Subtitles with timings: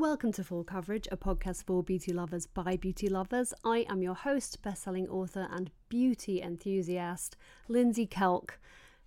[0.00, 3.52] Welcome to Full Coverage, a podcast for beauty lovers by beauty lovers.
[3.66, 7.36] I am your host, best-selling author and beauty enthusiast,
[7.68, 8.52] Lindsay Kelk.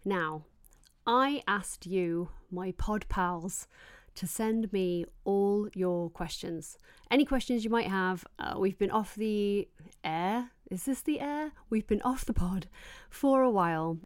[0.06, 0.44] Now,
[1.08, 3.68] I asked you, my pod pals,
[4.14, 6.78] to send me all your questions.
[7.10, 8.24] Any questions you might have.
[8.38, 9.68] Uh, we've been off the
[10.04, 10.52] air.
[10.70, 11.54] Is this the air?
[11.72, 12.68] We've been off the pod
[13.10, 13.98] for a while.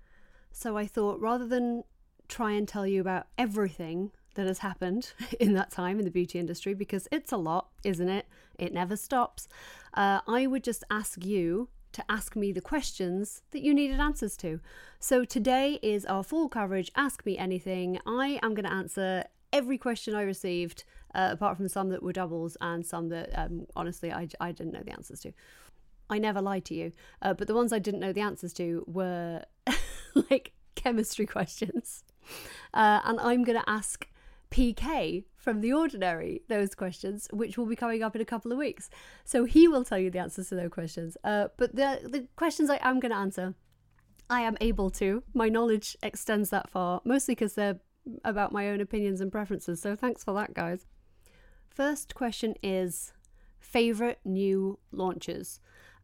[0.54, 1.84] So I thought rather than
[2.30, 6.40] try and tell you about everything that has happened in that time in the beauty
[6.40, 8.28] industry, because it's a lot, isn't it?
[8.58, 9.48] It never stops.
[9.94, 14.38] Uh, I would just ask you to ask me the questions that you needed answers
[14.38, 14.60] to.
[15.00, 18.00] So today is our full coverage Ask Me Anything.
[18.06, 20.84] I am going to answer every question I received,
[21.16, 24.74] uh, apart from some that were doubles and some that um, honestly I, I didn't
[24.74, 25.34] know the answers to.
[26.10, 28.84] I never lied to you, uh, but the ones I didn't know the answers to
[28.88, 29.44] were
[30.30, 32.04] like chemistry questions.
[32.74, 34.08] Uh, and I'm going to ask
[34.50, 38.58] PK from The Ordinary those questions, which will be coming up in a couple of
[38.58, 38.90] weeks.
[39.24, 41.18] So he will tell you the answers to those questions.
[41.24, 43.56] Uh, but the, the questions I am going to answer,
[44.30, 45.24] I am able to.
[45.34, 47.80] My knowledge extends that far, mostly because they're
[48.24, 49.82] about my own opinions and preferences.
[49.82, 50.86] So thanks for that, guys.
[51.70, 53.14] First question is
[53.60, 55.60] favorite new launches.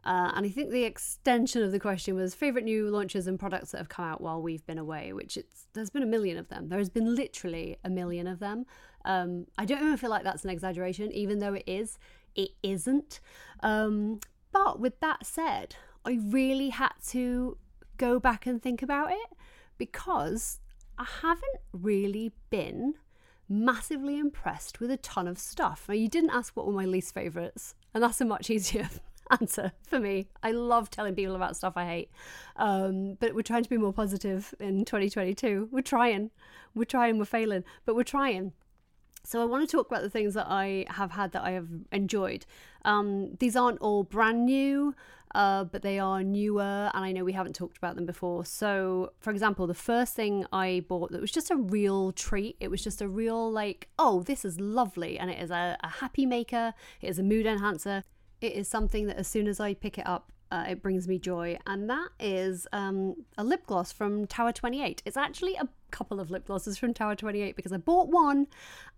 [0.05, 3.71] Uh, and I think the extension of the question was favorite new launches and products
[3.71, 6.49] that have come out while we've been away, which it's there's been a million of
[6.49, 6.67] them.
[6.67, 8.65] There has been literally a million of them.
[9.05, 11.97] Um, I don't even feel like that's an exaggeration, even though it is.
[12.35, 13.21] It isn't.
[13.61, 14.19] Um,
[14.51, 17.57] but with that said, I really had to
[17.97, 19.37] go back and think about it
[19.77, 20.59] because
[20.97, 22.95] I haven't really been
[23.47, 25.85] massively impressed with a ton of stuff.
[25.87, 28.89] Now, you didn't ask what were my least favourites, and that's a much easier
[29.31, 30.27] answer for me.
[30.41, 32.09] I love telling people about stuff I hate.
[32.55, 35.69] Um, but we're trying to be more positive in 2022.
[35.71, 36.31] We're trying.
[36.75, 38.53] We're trying, we're failing, but we're trying.
[39.25, 41.67] So I want to talk about the things that I have had that I have
[41.91, 42.45] enjoyed.
[42.83, 44.95] Um, these aren't all brand new,
[45.33, 48.43] uh, but they are newer, and I know we haven't talked about them before.
[48.45, 52.57] So, for example, the first thing I bought that was just a real treat.
[52.59, 55.87] It was just a real like, oh, this is lovely, and it is a, a
[55.87, 56.73] happy maker.
[57.01, 58.03] It is a mood enhancer.
[58.43, 61.17] It is something that as soon as I pick it up, uh, it brings me
[61.17, 65.01] joy, and that is um, a lip gloss from Tower 28.
[65.05, 68.47] It's actually a couple of lip glosses from Tower 28 because I bought one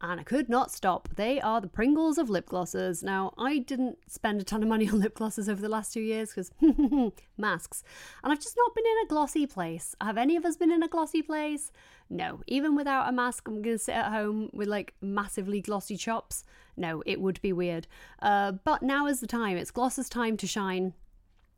[0.02, 1.10] and I could not stop.
[1.16, 3.04] They are the Pringles of lip glosses.
[3.04, 6.00] Now, I didn't spend a ton of money on lip glosses over the last two
[6.00, 6.52] years because
[7.38, 7.84] masks,
[8.24, 9.96] and I've just not been in a glossy place.
[10.02, 11.72] Have any of us been in a glossy place?
[12.10, 12.42] No.
[12.48, 16.44] Even without a mask, I'm going to sit at home with like massively glossy chops.
[16.78, 17.88] No, it would be weird.
[18.22, 19.58] Uh, but now is the time.
[19.58, 20.94] It's glosses time to shine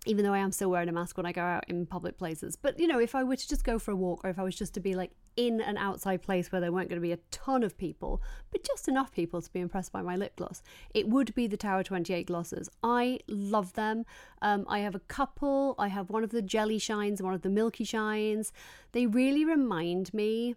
[0.06, 2.56] even though I am still wearing a mask when I go out in public places.
[2.56, 4.44] But you know, if I were to just go for a walk or if I
[4.44, 7.12] was just to be like in an outside place where there weren't going to be
[7.12, 8.22] a ton of people,
[8.52, 10.64] but just enough people to be impressed by my lip gloss,
[10.94, 12.70] it would be the Tower 28 glosses.
[12.84, 14.06] I love them.
[14.42, 15.76] Um, I have a couple.
[15.78, 18.54] I have one of the jelly shines, one of the milky shines.
[18.94, 20.56] They really remind me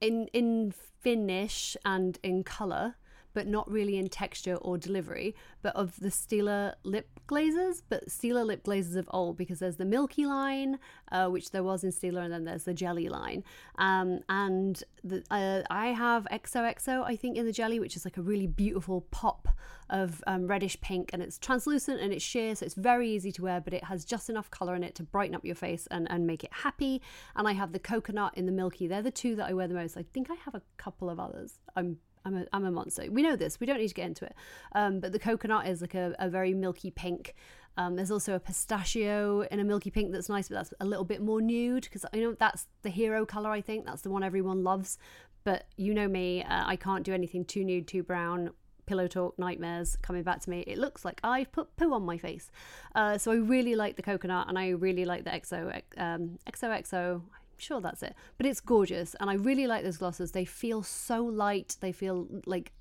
[0.00, 2.96] in in finish and in color
[3.34, 8.46] but not really in texture or delivery, but of the Stila lip glazes, but Stila
[8.46, 10.78] lip glazes of old, because there's the milky line,
[11.12, 13.42] uh, which there was in Stila, and then there's the jelly line.
[13.76, 18.16] Um, and the, uh, I have XOXO, I think, in the jelly, which is like
[18.16, 19.48] a really beautiful pop
[19.90, 23.42] of um, reddish pink, and it's translucent and it's sheer, so it's very easy to
[23.42, 26.10] wear, but it has just enough color in it to brighten up your face and,
[26.10, 27.02] and make it happy.
[27.34, 28.86] And I have the coconut in the milky.
[28.86, 29.96] They're the two that I wear the most.
[29.96, 31.58] I think I have a couple of others.
[31.76, 33.04] I'm I'm a, I'm a monster.
[33.10, 33.60] We know this.
[33.60, 34.34] We don't need to get into it.
[34.74, 37.34] Um, but the coconut is like a, a very milky pink.
[37.76, 41.04] Um, there's also a pistachio in a milky pink that's nice, but that's a little
[41.04, 43.50] bit more nude because I know that's the hero color.
[43.50, 44.98] I think that's the one everyone loves.
[45.42, 48.50] But you know me, uh, I can't do anything too nude, too brown.
[48.86, 50.60] Pillow talk nightmares coming back to me.
[50.66, 52.50] It looks like I've put poo on my face.
[52.94, 57.22] Uh, so I really like the coconut, and I really like the XO um, XOXO
[57.64, 58.14] sure that's it.
[58.36, 60.32] But it's gorgeous, and I really like those glosses.
[60.32, 61.76] They feel so light.
[61.80, 62.72] They feel like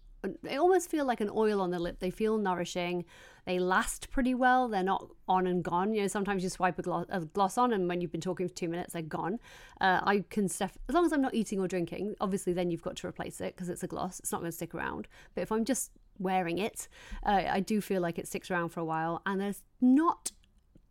[0.42, 2.00] they almost feel like an oil on the lip.
[2.00, 3.06] They feel nourishing.
[3.46, 4.70] They last pretty well.
[4.70, 5.94] They're not on and gone.
[5.94, 8.48] You know, sometimes you swipe a gloss, a gloss on, and when you've been talking
[8.48, 9.40] for two minutes, they're gone.
[9.82, 12.16] Uh, I can stuff as long as I'm not eating or drinking.
[12.22, 14.20] Obviously, then you've got to replace it because it's a gloss.
[14.20, 15.08] It's not going to stick around.
[15.36, 16.88] But if I'm just wearing it,
[17.26, 20.32] uh, I do feel like it sticks around for a while, and they're not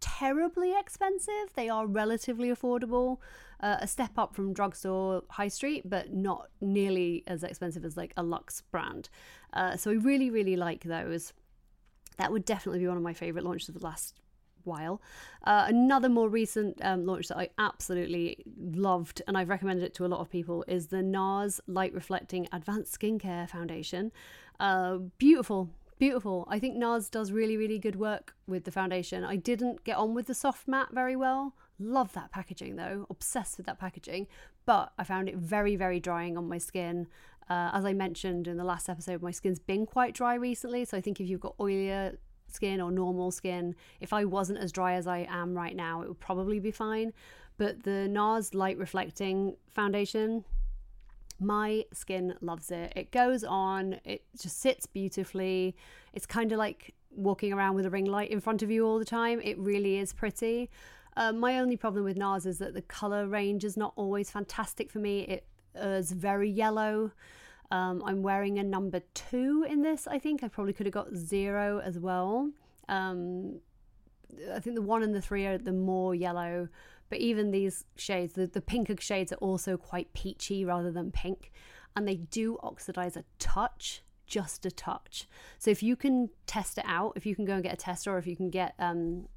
[0.01, 1.55] terribly expensive.
[1.55, 3.19] They are relatively affordable,
[3.63, 8.13] uh, a step up from drugstore high street, but not nearly as expensive as like
[8.17, 9.09] a luxe brand.
[9.53, 11.33] Uh, so I really, really like those.
[12.19, 14.21] That would definitely be one of my favorite launches of the last
[14.65, 15.01] while.
[15.45, 20.07] Uh, another more recent um, launch that I absolutely loved and I've recommended it to
[20.07, 24.13] a lot of people is the NARS Light Reflecting Advanced Skincare Foundation.
[24.61, 26.47] Uh, beautiful, beautiful.
[26.49, 29.25] I think NARS does really, really good work with the foundation.
[29.25, 31.55] I didn't get on with the soft matte very well.
[31.79, 34.27] Love that packaging though, obsessed with that packaging.
[34.65, 37.09] But I found it very, very drying on my skin.
[37.51, 40.85] Uh, as I mentioned in the last episode, my skin's been quite dry recently.
[40.85, 42.17] So I think if you've got oilier
[42.49, 46.09] skin or normal skin, if I wasn't as dry as I am right now, it
[46.09, 47.13] would probably be fine.
[47.59, 50.45] But the NARS Light Reflecting Foundation,
[51.41, 52.93] my skin loves it.
[52.95, 55.77] It goes on, it just sits beautifully.
[56.13, 58.99] It's kind of like walking around with a ring light in front of you all
[58.99, 59.41] the time.
[59.43, 60.71] It really is pretty.
[61.17, 64.91] Uh, my only problem with NARS is that the color range is not always fantastic
[64.91, 65.21] for me.
[65.21, 67.13] It is very yellow.
[67.71, 70.43] Um, I'm wearing a number two in this, I think.
[70.43, 72.51] I probably could have got zero as well.
[72.89, 73.61] Um,
[74.55, 76.69] I think the one and the three are the more yellow,
[77.09, 81.53] but even these shades, the, the pinker shades are also quite peachy rather than pink.
[81.95, 85.29] And they do oxidize a touch, just a touch.
[85.59, 88.15] So if you can test it out, if you can go and get a tester,
[88.15, 89.29] or if you can get um,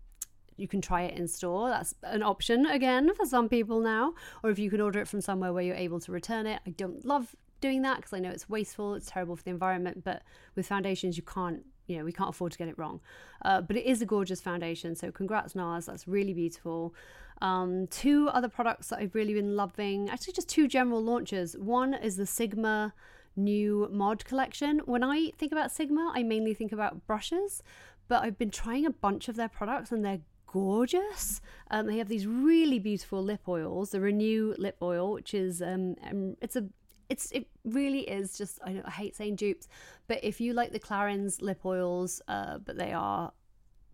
[0.58, 1.70] you can try it in store.
[1.70, 4.14] That's an option again for some people now.
[4.44, 6.62] Or if you can order it from somewhere where you're able to return it.
[6.66, 10.04] I don't love doing that because I know it's wasteful, it's terrible for the environment,
[10.04, 10.24] but
[10.56, 13.00] with foundations, you can't you know, we can't afford to get it wrong.
[13.44, 14.96] Uh, but it is a gorgeous foundation.
[14.96, 15.86] So congrats, NARS.
[15.86, 16.96] That's really beautiful.
[17.42, 21.56] Um, two other products that I've really been loving, actually, just two general launches.
[21.58, 22.94] One is the Sigma
[23.36, 24.80] new mod collection.
[24.86, 27.62] When I think about Sigma, I mainly think about brushes,
[28.08, 30.22] but I've been trying a bunch of their products and they're
[30.56, 31.42] gorgeous.
[31.70, 33.90] Um, they have these really beautiful lip oils.
[33.90, 36.64] The Renew lip oil, which is um, um it's a
[37.10, 39.68] it's it really is just I, I hate saying dupes,
[40.08, 43.34] but if you like the Clarins lip oils, uh, but they are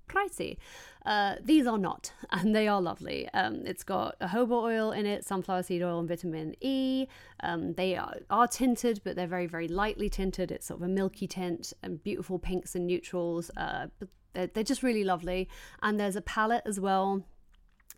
[0.08, 0.58] pricey.
[1.04, 3.28] Uh, these are not, and they are lovely.
[3.30, 7.08] Um, it's got a jojoba oil in it, sunflower seed oil, and vitamin E.
[7.42, 10.52] Um, they are, are, tinted, but they're very, very lightly tinted.
[10.52, 13.50] It's sort of a milky tint and beautiful pinks and neutrals.
[13.58, 15.50] Uh, but they're, they're just really lovely.
[15.81, 17.24] And there's a palette as well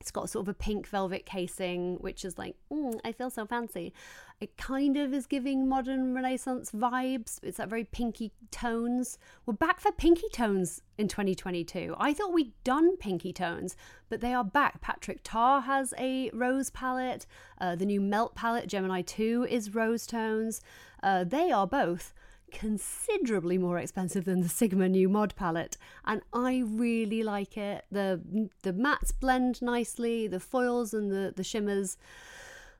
[0.04, 3.46] it's got sort of a pink velvet casing, which is like, mm, I feel so
[3.46, 3.94] fancy.
[4.42, 7.40] It kind of is giving modern Renaissance vibes.
[7.42, 9.18] It's that very pinky tones.
[9.46, 11.96] We're back for pinky tones in 2022.
[11.98, 13.78] I thought we'd done pinky tones,
[14.10, 14.82] but they are back.
[14.82, 17.26] Patrick Ta has a rose palette.
[17.62, 20.60] Uh, the new Melt palette, Gemini 2, is rose tones.
[21.02, 22.14] Uh, they are both
[22.54, 27.86] considerably more expensive than the Sigma new mod palette, and I really like it.
[27.92, 28.22] The
[28.62, 31.98] the mattes blend nicely, the foils and the, the shimmers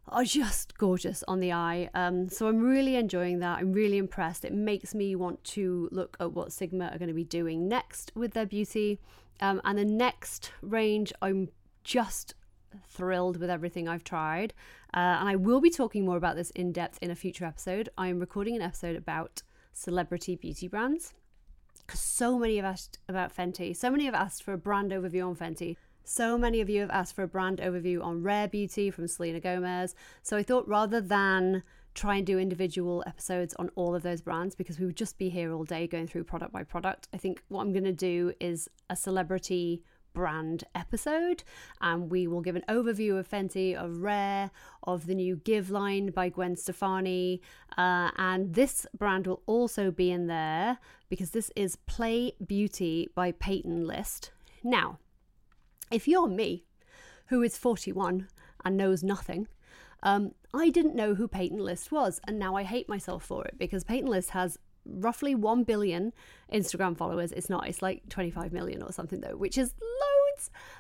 [0.08, 1.90] are just gorgeous on the eye.
[1.94, 3.60] Um, so I'm really enjoying that.
[3.60, 4.46] I'm really impressed.
[4.46, 8.12] It makes me want to look at what Sigma are going to be doing next
[8.16, 9.00] with their beauty.
[9.40, 11.50] Um, and the next range, I'm
[11.84, 12.36] just
[12.88, 14.54] thrilled with everything I've tried.
[14.94, 17.90] Uh, and I will be talking more about this in depth in a future episode.
[17.98, 19.42] I'm recording an episode about
[19.74, 21.14] celebrity beauty brands.
[21.86, 25.28] Because so many have asked about Fenty, so many have asked for a brand overview
[25.28, 25.76] on Fenty.
[26.06, 29.40] So many of you have asked for a brand overview on Rare Beauty from Selena
[29.40, 29.96] Gomez.
[30.22, 31.64] So I thought rather than
[31.94, 35.30] try and do individual episodes on all of those brands because we would just be
[35.30, 38.34] here all day going through product by product, I think what I'm going to do
[38.40, 41.44] is a celebrity brand episode
[41.82, 44.52] and we will give an overview of Fenty, of Rare,
[44.84, 47.42] of the new GXVE line by Gwen Stefani.
[47.78, 50.78] Uh, and this brand will also be in there
[51.10, 54.32] because this is Pley Beauty by Peyton List.
[54.64, 55.00] Now,
[55.92, 56.66] if you're me,
[57.28, 58.28] who is 41
[58.64, 59.48] and knows nothing,
[60.04, 63.56] um, I didn't know who Peyton List was, and now I hate myself for it
[63.58, 66.14] because Peyton List has roughly 1 billion
[66.54, 67.32] Instagram followers.
[67.32, 69.74] It's not, it's like 25 million or something though, which is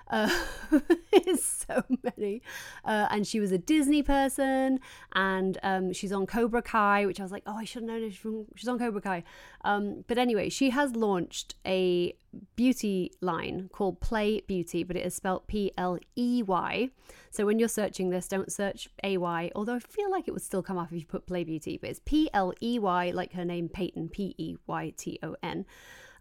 [0.07, 0.29] Uh,
[1.39, 2.41] so many.
[2.85, 4.79] Uh, and she was a Disney person,
[5.13, 8.09] and um, she's on Cobra Kai, which I was like, oh, I should have known
[8.09, 9.23] she's, she's on Cobra Kai.
[9.63, 12.15] Um, but anyway, she has launched a
[12.55, 16.89] beauty line called Pley Beauty, but it is spelled P L E Y.
[17.31, 20.41] So when you're searching this, don't search A Y, although I feel like it would
[20.41, 23.33] still come up if you put Play Beauty, but it's P L E Y, like
[23.33, 25.65] her name Peyton, P E Y T O N.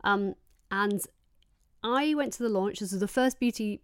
[0.05, 0.35] Um,
[0.71, 1.03] and
[1.83, 2.81] I went to the launch.
[2.81, 3.81] This was the first beauty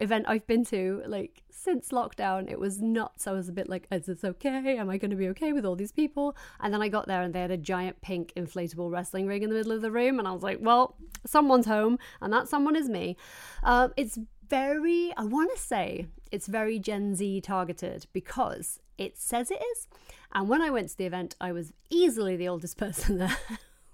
[0.00, 2.50] event I've been to like since lockdown.
[2.50, 3.26] It was nuts.
[3.26, 4.76] I was a bit like, is this okay?
[4.76, 6.36] Am I going to be okay with all these people?
[6.60, 9.50] And then I got there and they had a giant pink inflatable wrestling ring in
[9.50, 10.18] the middle of the room.
[10.18, 10.96] And I was like, well,
[11.26, 13.16] someone's home and that someone is me.
[13.62, 14.18] Um, it's
[14.48, 19.88] very, I want to say it's very Gen Z targeted because it says it is.
[20.32, 23.36] And when I went to the event, I was easily the oldest person there.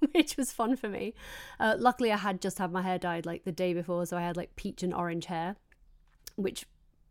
[0.13, 1.15] which was fun for me.
[1.59, 4.23] Uh, luckily, I had just had my hair dyed like the day before, so I
[4.23, 5.57] had like peach and orange hair,
[6.37, 6.67] which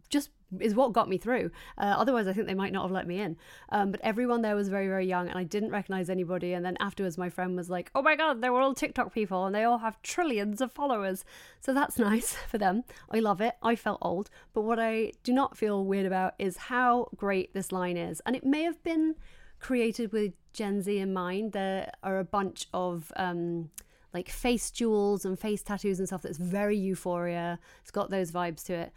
[0.10, 0.30] just
[0.62, 1.52] is what got me through.
[1.78, 3.36] Uh, otherwise, I think they might not have let me in.
[3.70, 6.54] Um, but everyone there was very, very young, and I didn't recognize anybody.
[6.54, 9.46] And then afterwards, my friend was like, "Oh my god, they were all TikTok people,
[9.46, 11.26] and they all have trillions of followers."
[11.60, 12.84] So that's nice for them.
[13.12, 13.56] I love it.
[13.62, 17.72] I felt old, but what I do not feel weird about is how great this
[17.72, 19.16] line is, and it may have been
[19.60, 21.52] created with Gen Z in mind.
[21.52, 23.70] There are a bunch of um,
[24.14, 27.60] like face jewels and face tattoos and stuff that's very euphoria.
[27.82, 28.94] It's got those vibes to it.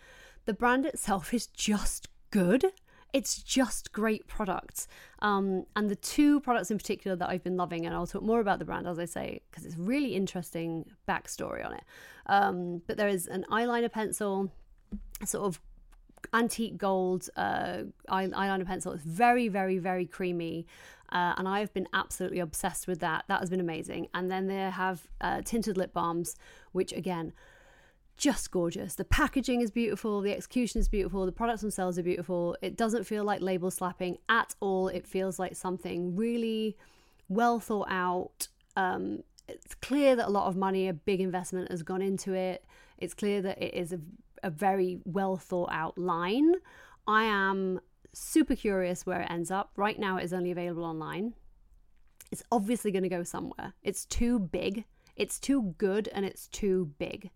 [0.46, 2.64] The brand itself is just good.
[3.12, 4.86] It's just great products.
[5.18, 8.40] Um, and the two products in particular that I've been loving, and I'll talk more
[8.40, 11.84] about the brand as I say, because it's really interesting backstory on it.
[12.26, 14.52] Um, but there is an eyeliner pencil,
[15.24, 15.60] sort of
[16.32, 18.92] antique gold uh, eyeliner pencil.
[18.92, 20.66] It's very, very, very creamy.
[21.12, 23.24] Uh, and I've been absolutely obsessed with that.
[23.28, 24.08] That has been amazing.
[24.14, 26.36] And then they have uh, tinted lip balms,
[26.72, 27.32] which again,
[28.16, 28.94] just gorgeous.
[28.94, 32.54] The packaging is beautiful, the execution is beautiful, the products themselves are beautiful.
[32.60, 34.88] It doesn't feel like label slapping at all.
[34.88, 36.76] It feels like something really
[37.28, 38.48] well thought out.
[38.76, 42.64] Um, it's clear that a lot of money, a big investment has gone into it.
[42.98, 44.00] It's clear that it is a
[44.42, 46.54] a very well thought out line.
[47.06, 47.80] I am
[48.12, 49.72] super curious where it ends up.
[49.76, 51.34] Right now, it is only available online.
[52.30, 53.74] It's obviously going to go somewhere.
[53.82, 54.84] It's too big,
[55.16, 57.30] it's too good, and it's too big.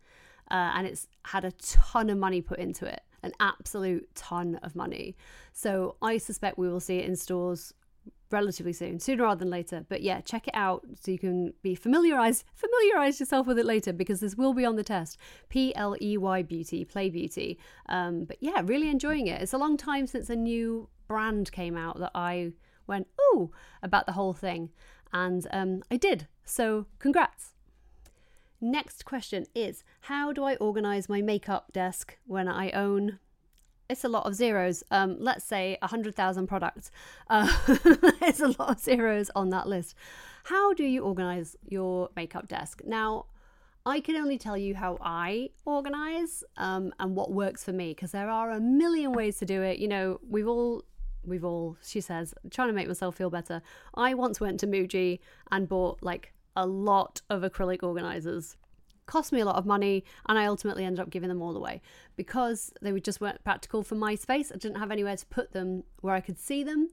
[0.50, 4.76] Uh, and it's had a ton of money put into it an absolute ton of
[4.76, 5.16] money.
[5.52, 7.72] So I suspect we will see it in stores
[8.34, 9.86] relatively soon, sooner rather than later.
[9.88, 13.92] But yeah, check it out so you can be familiarized, familiarize yourself with it later
[13.92, 15.16] because this will be on the test.
[15.48, 17.58] P L E Y Beauty, Pley Beauty.
[17.88, 19.40] Um, but yeah, really enjoying it.
[19.40, 22.52] It's a long time since a new brand came out that I
[22.86, 23.50] went ooh
[23.82, 24.70] about the whole thing,
[25.12, 26.26] and um, I did.
[26.44, 27.54] So congrats.
[28.60, 33.18] Next question is How do I organize my makeup desk when I own
[33.88, 34.82] it's a lot of zeros.
[34.90, 36.90] Um, let's say 100,000 products.
[37.28, 37.48] Uh,
[38.22, 39.94] it's a lot of zeros on that list.
[40.44, 42.82] How do you organize your makeup desk?
[42.84, 43.26] Now,
[43.86, 48.12] I can only tell you how I organize um, and what works for me because
[48.12, 49.78] there are a million ways to do it.
[49.78, 50.84] You know, we've all,
[51.24, 53.60] we've all, she says, trying to make myself feel better.
[53.94, 55.18] I once went to Muji
[55.50, 58.56] and bought like a lot of acrylic organizers
[59.06, 61.82] cost me a lot of money and I ultimately ended up giving them all away
[62.16, 64.50] because they just weren't practical for my space.
[64.52, 66.88] I didn't have anywhere to put them where I could see them.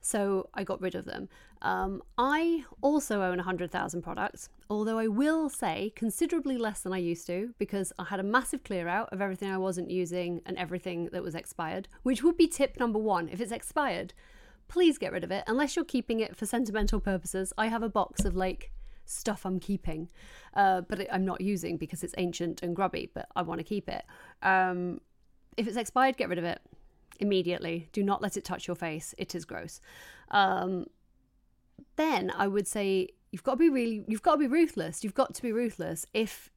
[0.00, 1.30] So I got rid of them.
[1.62, 7.26] Um, I also own 100,000 products, although I will say considerably less than I used
[7.28, 11.08] to because I had a massive clear out of everything I wasn't using and everything
[11.12, 13.30] that was expired, which would be tip number one.
[13.30, 14.12] If it's expired,
[14.68, 17.54] please get rid of it unless you're keeping it for sentimental purposes.
[17.56, 18.72] I have a box of like
[19.04, 20.08] stuff I'm keeping,
[20.54, 23.88] uh, but I'm not using because it's ancient and grubby, but I want to keep
[23.88, 24.04] it.
[24.42, 25.00] Um,
[25.56, 26.60] if it's expired, get rid of it
[27.20, 27.88] immediately.
[27.92, 29.14] Do not let it touch your face.
[29.18, 29.80] It is gross.
[30.30, 30.86] Um,
[31.96, 35.04] then I would say you've got to be really, you've got to be ruthless.
[35.04, 36.06] You've got to be ruthless.
[36.12, 36.50] If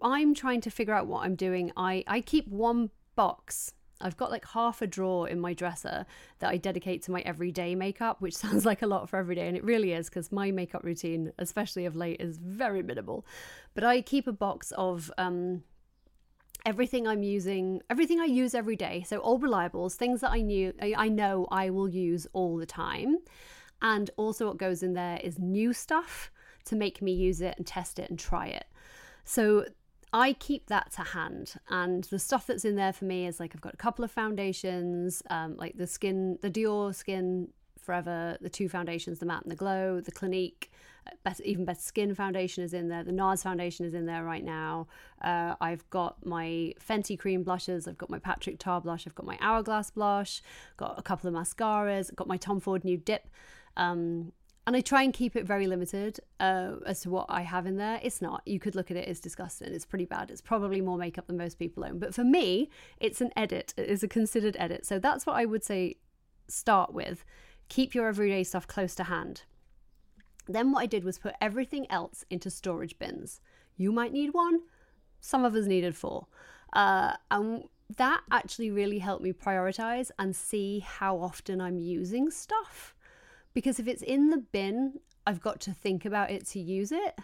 [0.00, 4.30] I'm trying to figure out what I'm doing, I, I keep one box I've got
[4.30, 6.06] like half a drawer in my dresser
[6.38, 9.48] that I dedicate to my everyday makeup, which sounds like a lot for every day,
[9.48, 13.26] and it really is because my makeup routine, especially of late, is very minimal.
[13.74, 15.62] But I keep a box of um,
[16.64, 19.04] everything I'm using, everything I use every day.
[19.06, 23.18] So all reliables, things that I knew, I know I will use all the time,
[23.82, 26.30] and also what goes in there is new stuff
[26.66, 28.66] to make me use it and test it and try it.
[29.24, 29.66] So
[30.12, 33.54] I keep that to hand, and the stuff that's in there for me is like
[33.54, 37.48] I've got a couple of foundations, um, like the skin, the Dior Skin
[37.86, 38.36] forever.
[38.40, 40.70] The two foundations, the matte and the glow, the Clinique,
[41.24, 43.04] uh, even better skin foundation is in there.
[43.04, 44.88] The NARS foundation is in there right now.
[45.22, 47.86] Uh, I've got my Fenty cream blushes.
[47.86, 49.06] I've got my Patrick Ta blush.
[49.06, 50.42] I've got my Hourglass blush.
[50.76, 52.14] Got a couple of mascaras.
[52.14, 53.28] Got my Tom Ford Nude Dip.
[53.76, 54.32] Um,
[54.66, 57.76] and I try and keep it very limited uh, as to what I have in
[57.76, 58.00] there.
[58.02, 58.42] It's not.
[58.46, 59.72] You could look at it; as disgusting.
[59.72, 60.30] It's pretty bad.
[60.30, 61.98] It's probably more makeup than most people own.
[61.98, 63.74] But for me, it's an edit.
[63.76, 64.84] It is a considered edit.
[64.84, 65.96] So that's what I would say.
[66.48, 67.24] Start with.
[67.68, 69.42] Keep your everyday stuff close to hand.
[70.48, 73.40] Then what I did was put everything else into storage bins.
[73.76, 74.60] You might need one.
[75.20, 76.26] Some of us needed four.
[76.72, 77.64] Uh, and
[77.96, 82.95] that actually really helped me prioritize and see how often I'm using stuff
[83.56, 87.18] because if it's in the bin, I've got to think about it to use it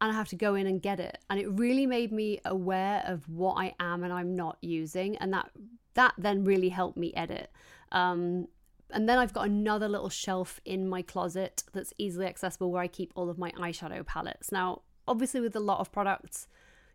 [0.00, 1.18] and I have to go in and get it.
[1.28, 5.16] And it really made me aware of what I am and I'm not using.
[5.16, 5.50] And that
[5.94, 7.50] that then really helped me edit.
[7.90, 8.46] Um,
[8.90, 12.86] and then I've got another little shelf in my closet that's easily accessible where I
[12.86, 14.52] keep all of my eyeshadow palettes.
[14.52, 16.46] Now, obviously, with a lot of products,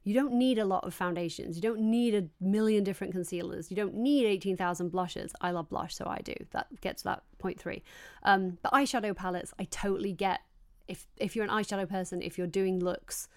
[0.04, 1.56] you don't need a lot of foundations.
[1.56, 3.72] You don't need a million different concealers.
[3.72, 5.34] You don't need 18,000 blushes.
[5.40, 6.36] I love blush, so I do.
[6.52, 7.84] That gets that point three.
[8.24, 10.42] Um, but eyeshadow palettes, I totally get.
[10.88, 13.30] If, if you're an eyeshadow person, if you're doing looks,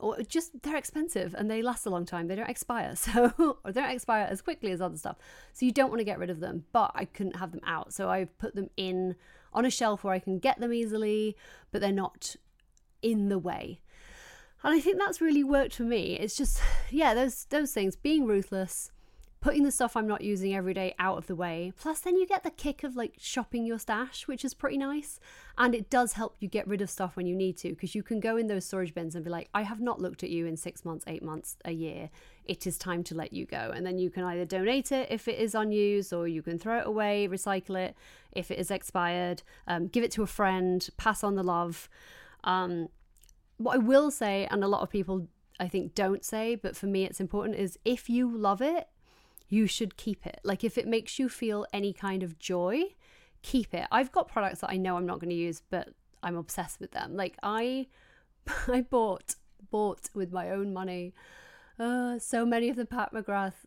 [0.00, 2.26] or just they're expensive and they last a long time.
[2.26, 5.16] They don't expire, so or they don't expire as quickly as other stuff.
[5.52, 6.64] So you don't want to get rid of them.
[6.72, 9.16] But I couldn't have them out, so I've put them in
[9.52, 11.36] on a shelf where I can get them easily,
[11.72, 12.36] but they're not
[13.02, 13.80] in the way.
[14.62, 16.16] And I think that's really worked for me.
[16.18, 18.90] It's just, yeah, those those things, being ruthless,
[19.40, 21.72] putting the stuff I'm not using every day out of the way.
[21.80, 25.18] Plus, then you get the kick of like shopping your stash, which is pretty nice.
[25.56, 28.02] And it does help you get rid of stuff when you need to, because you
[28.02, 30.46] can go in those storage bins and be like, I have not looked at you
[30.46, 32.10] in six months, eight months, a year.
[32.44, 33.72] It is time to let you go.
[33.74, 36.80] And then you can either donate it if it is unused, or you can throw
[36.80, 37.96] it away, recycle it
[38.32, 41.88] if it is expired, um, give it to a friend, pass on the love.
[42.44, 42.88] Um,
[43.60, 45.28] what I will say, and a lot of people
[45.60, 48.88] I think don't say, but for me it's important, is if you love it,
[49.50, 50.40] you should keep it.
[50.42, 52.84] Like if it makes you feel any kind of joy,
[53.42, 53.86] keep it.
[53.92, 55.90] I've got products that I know I'm not going to use, but
[56.22, 57.16] I'm obsessed with them.
[57.16, 57.88] Like I,
[58.68, 59.34] I bought
[59.70, 61.12] bought with my own money,
[61.78, 63.66] uh, so many of the Pat McGrath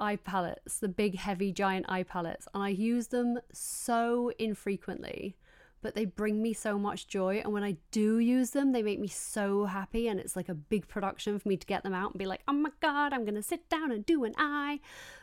[0.00, 5.36] eye palettes, the big heavy giant eye palettes, and I use them so infrequently
[5.80, 7.40] but they bring me so much joy.
[7.44, 10.08] And when I do use them, they make me so happy.
[10.08, 12.42] And it's like a big production for me to get them out and be like,
[12.48, 14.80] oh my God, I'm going to sit down and do an eye.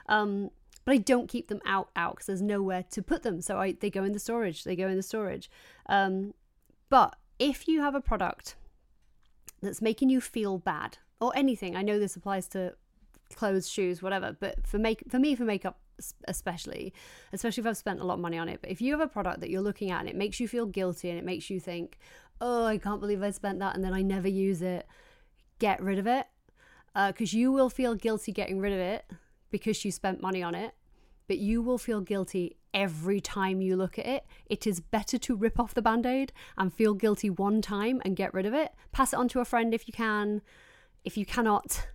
[0.07, 0.51] Um,
[0.85, 3.41] but I don't keep them out out because there's nowhere to put them.
[3.41, 4.63] So I they go in the storage.
[4.63, 5.49] They go in the storage.
[5.87, 6.33] Um,
[6.89, 8.55] but if you have a product
[9.61, 12.75] that's making you feel bad or anything, I know this applies to
[13.35, 14.35] clothes, shoes, whatever.
[14.39, 15.79] But for make for me for makeup,
[16.27, 16.93] especially
[17.33, 19.07] especially if I've spent a lot of money on it but if you have a
[19.07, 21.59] product that you're looking at and it makes you feel guilty and it makes you
[21.59, 21.97] think
[22.41, 24.87] oh I can't believe I spent that and then I never use it
[25.59, 26.27] get rid of it
[26.93, 29.05] because uh, you will feel guilty getting rid of it
[29.51, 30.73] because you spent money on it
[31.27, 34.25] but you will feel guilty every time you look at it.
[34.45, 38.15] It is better to rip off the band aid and feel guilty one time and
[38.15, 38.73] get rid of it.
[38.91, 40.41] Pass it on to a friend if you can.
[41.03, 41.87] If you cannot,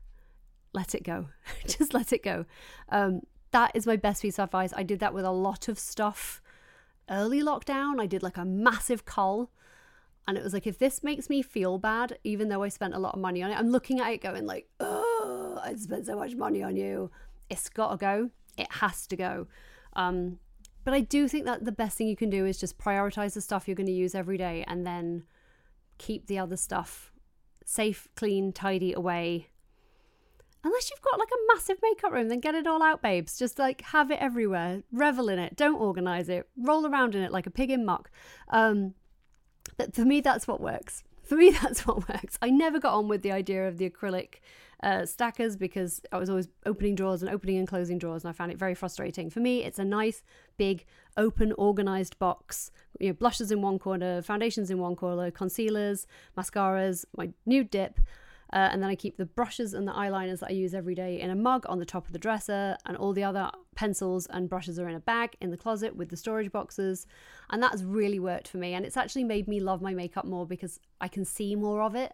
[0.72, 1.26] let it go.
[1.66, 2.46] Just let it go.
[2.88, 3.20] Um,
[3.52, 4.72] that is my best piece of advice.
[4.76, 6.42] I did that with a lot of stuff
[7.08, 8.00] early lockdown.
[8.00, 9.50] I did like a massive cull.
[10.28, 12.98] And it was like, if this makes me feel bad, even though I spent a
[12.98, 16.16] lot of money on it, I'm looking at it going like, oh, I spent so
[16.16, 17.10] much money on you.
[17.48, 18.30] It's got to go.
[18.56, 19.48] It has to go.
[19.94, 20.38] Um,
[20.84, 23.40] but I do think that the best thing you can do is just prioritize the
[23.40, 25.24] stuff you're going to use every day and then
[25.98, 27.12] keep the other stuff
[27.64, 29.48] safe, clean, tidy away
[30.62, 33.38] Unless you've got like a massive makeup room, then get it all out, babes.
[33.38, 37.32] Just like have it everywhere, revel in it, don't organize it, roll around in it
[37.32, 38.10] like a pig in muck.
[38.48, 38.94] Um,
[39.76, 41.02] but for me, that's what works.
[41.30, 42.36] For me, that's what works.
[42.42, 44.40] I never got on with the idea of the acrylic
[44.82, 48.32] uh, stackers because I was always opening drawers and opening and closing drawers, and I
[48.32, 49.30] found it very frustrating.
[49.30, 50.24] For me, it's a nice,
[50.56, 52.72] big, open, organized box.
[52.98, 58.00] You know, blushes in one corner, foundations in one corner, concealers, mascaras, my nude dip.
[58.52, 61.20] Uh, and then I keep the brushes and the eyeliners that I use every day
[61.20, 64.48] in a mug on the top of the dresser, and all the other pencils and
[64.48, 67.06] brushes are in a bag in the closet with the storage boxes.
[67.50, 68.74] And that's really worked for me.
[68.74, 71.94] And it's actually made me love my makeup more because I can see more of
[71.94, 72.12] it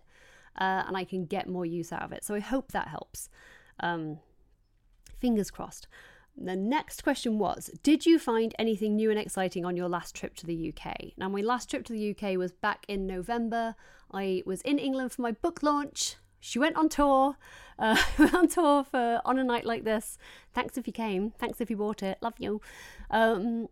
[0.58, 2.24] uh, and I can get more use out of it.
[2.24, 3.28] So I hope that helps.
[3.80, 4.18] Um,
[5.18, 5.88] fingers crossed.
[6.36, 10.34] The next question was Did you find anything new and exciting on your last trip
[10.36, 11.12] to the UK?
[11.16, 13.74] Now, my last trip to the UK was back in November.
[14.12, 17.36] I was in England for my book launch she went on tour,
[17.78, 17.96] uh,
[18.34, 20.18] on tour for on a night like this.
[20.52, 21.32] Thanks if you came.
[21.38, 22.18] Thanks if you bought it.
[22.22, 22.60] Love you.
[23.10, 23.68] Um,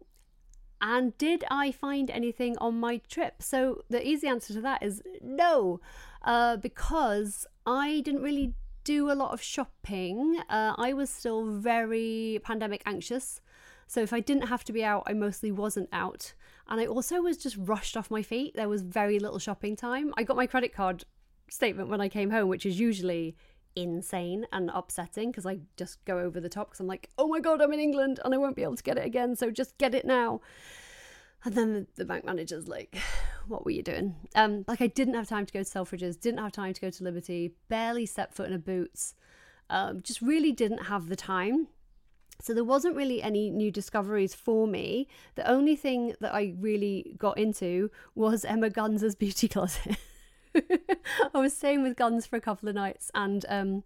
[0.80, 3.42] And did I find anything on my trip?
[3.42, 5.80] So the easy answer to that is no,
[6.22, 10.40] uh, because I didn't really do a lot of shopping.
[10.50, 13.40] Uh, I was still very pandemic anxious.
[13.86, 16.34] So if I didn't have to be out, I mostly wasn't out.
[16.68, 18.54] And I also was just rushed off my feet.
[18.54, 20.12] There was very little shopping time.
[20.18, 21.04] I got my credit card
[21.48, 23.36] statement when I came home, which is usually
[23.76, 27.40] insane and upsetting because I just go over the top because I'm like, oh my
[27.40, 29.76] god, I'm in England and I won't be able to get it again, so just
[29.78, 30.40] get it now.
[31.44, 32.96] And then the bank manager's like,
[33.48, 34.14] what were you doing?
[34.34, 36.90] Um, like I didn't have time to go to Selfridges, didn't have time to go
[36.90, 39.14] to Liberty, barely set foot in a boots,
[39.68, 41.68] um, just really didn't have the time.
[42.40, 45.06] So there wasn't really any new discoveries for me.
[45.34, 49.96] The only thing that I really got into was Emma Guns' beauty closet.
[51.34, 53.84] I was staying with Guns for a couple of nights and um,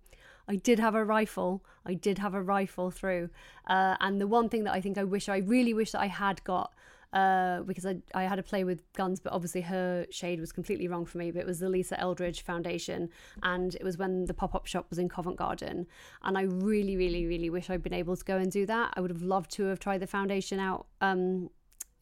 [0.48, 1.64] I did have a rifle.
[1.84, 3.30] I did have a rifle through.
[3.66, 6.06] Uh, and the one thing that I think I wish, I really wish that I
[6.06, 6.72] had got
[7.12, 10.88] uh, because I, I had to play with guns, but obviously her shade was completely
[10.88, 11.30] wrong for me.
[11.30, 13.08] But it was the Lisa Eldridge Foundation,
[13.42, 15.86] and it was when the pop up shop was in Covent Garden.
[16.22, 18.92] And I really, really, really wish I'd been able to go and do that.
[18.96, 21.50] I would have loved to have tried the foundation out um,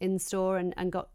[0.01, 1.11] in store and, and got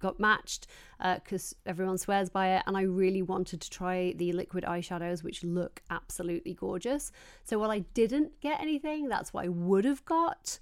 [0.00, 0.66] got matched
[1.14, 5.22] because uh, everyone swears by it and i really wanted to try the liquid eyeshadows
[5.22, 7.12] which look absolutely gorgeous
[7.44, 10.58] so while i didn't get anything that's what i would have got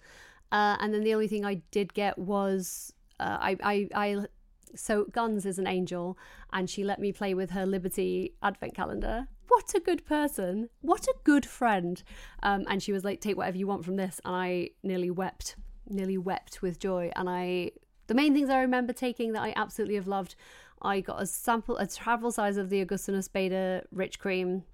[0.50, 4.26] uh, and then the only thing I did get was uh, I, I, I,
[4.74, 6.18] so Guns is an angel,
[6.52, 9.28] and she let me play with her Liberty advent calendar.
[9.48, 10.68] What a good person!
[10.80, 12.02] What a good friend!
[12.42, 15.56] Um, and she was like, "Take whatever you want from this," and I nearly wept,
[15.88, 17.10] nearly wept with joy.
[17.16, 17.72] And I,
[18.08, 20.34] the main things I remember taking that I absolutely have loved,
[20.82, 24.64] I got a sample, a travel size of the Augustinus Bader Rich Cream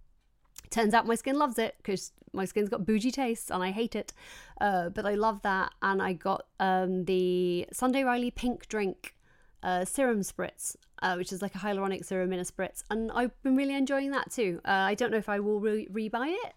[0.71, 3.95] Turns out my skin loves it because my skin's got bougie tastes and I hate
[3.95, 4.13] it.
[4.61, 5.73] Uh, but I love that.
[5.83, 9.15] And I got um, the Sunday Riley Pink Drink
[9.63, 12.83] uh, Serum Spritz, uh, which is like a hyaluronic serum in a spritz.
[12.91, 14.61] And I've been really enjoying that too.
[14.65, 16.55] Uh, I don't know if I will re- rebuy it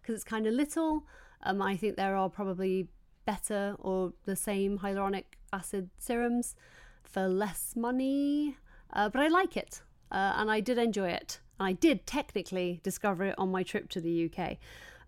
[0.00, 1.04] because it's kind of little.
[1.42, 2.88] Um, I think there are probably
[3.24, 5.24] better or the same hyaluronic
[5.56, 6.54] acid serums
[7.02, 8.56] for less money.
[8.92, 11.40] Uh, but I like it uh, and I did enjoy it.
[11.58, 14.58] And I did technically discover it on my trip to the UK.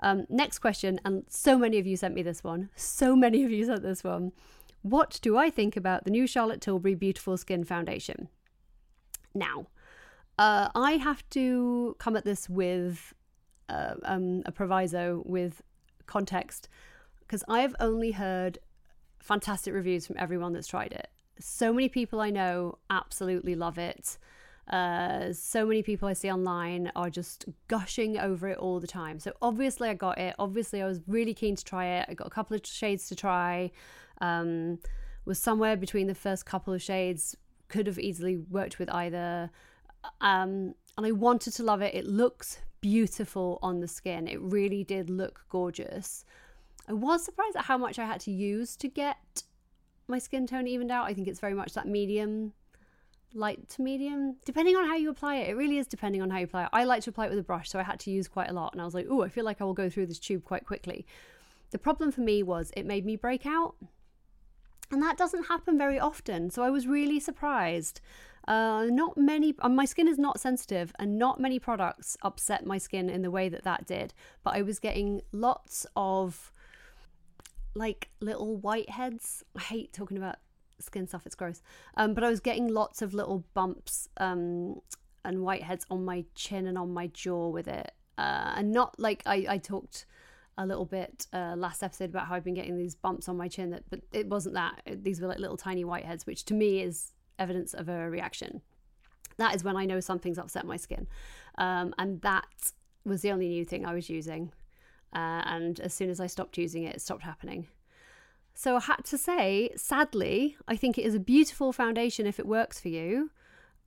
[0.01, 2.71] Um, next question, and so many of you sent me this one.
[2.77, 4.33] So many of you sent this one.
[4.83, 8.29] What do I think about the new Charlotte Tilbury Beautiful Skin Foundation?
[9.35, 9.67] Now,
[10.39, 13.13] uh, I have to come at this with
[13.69, 15.63] uh, um, a proviso, with
[16.07, 16.69] context,
[17.19, 18.59] because I have only heard
[19.29, 21.09] fantastic reviews from everyone that's tried it.
[21.39, 24.17] So many people I know absolutely love it.
[24.69, 29.19] Uh, so many people I see online are just gushing over it all the time.
[29.21, 30.35] So obviously I got it.
[30.39, 32.07] Obviously I was really keen to try it.
[32.09, 33.71] I got a couple of shades to try.
[34.23, 34.79] Um,
[35.27, 37.37] was somewhere between the first couple of shades.
[37.69, 39.51] Could have easily worked with either.
[40.23, 41.95] Um, and I wanted to love it.
[41.95, 44.27] It looks beautiful on the skin.
[44.27, 46.25] It really did look gorgeous.
[46.89, 49.43] I was surprised at how much I had to use to get
[50.09, 51.07] my skin tone evened out.
[51.07, 52.55] I think it's very much that medium
[53.35, 55.51] light to medium, depending on how you apply it.
[55.51, 56.71] It really is depending on how you apply it.
[56.73, 58.55] I like to apply it with a brush, so I had to use quite a
[58.55, 58.73] lot.
[58.73, 60.65] And I was like, oh, I feel like I will go through this tube quite
[60.65, 61.07] quickly.
[61.71, 63.75] The problem for me was it made me break out.
[64.91, 66.49] And that doesn't happen very often.
[66.49, 68.01] So I was really surprised.
[68.47, 72.79] Uh, not many, uh, my skin is not sensitive, and not many products upset my
[72.79, 74.15] skin in the way that that did.
[74.43, 76.51] But I was getting lots of
[77.79, 79.43] like little whiteheads.
[79.57, 80.37] I hate talking about
[80.81, 81.27] skin stuff.
[81.27, 81.63] It's gross.
[81.97, 84.81] Um, but I was getting lots of little bumps um,
[85.25, 87.93] and whiteheads on my chin and on my jaw with it.
[88.17, 90.07] Uh, and not like I, I talked
[90.57, 93.49] a little bit uh, last episode about how I've been getting these bumps on my
[93.49, 93.71] chin.
[93.71, 94.83] That, but it wasn't that.
[94.87, 98.61] These were like little tiny whiteheads, which to me is evidence of a reaction.
[99.37, 101.07] That is when I know something's upset my skin,
[101.59, 102.73] um, and that
[103.05, 104.53] was the only new thing I was using.
[105.13, 107.69] Uh, and as soon as I stopped using it, it stopped happening.
[108.55, 112.47] So I had to say, sadly, I think it is a beautiful foundation if it
[112.47, 113.31] works for you.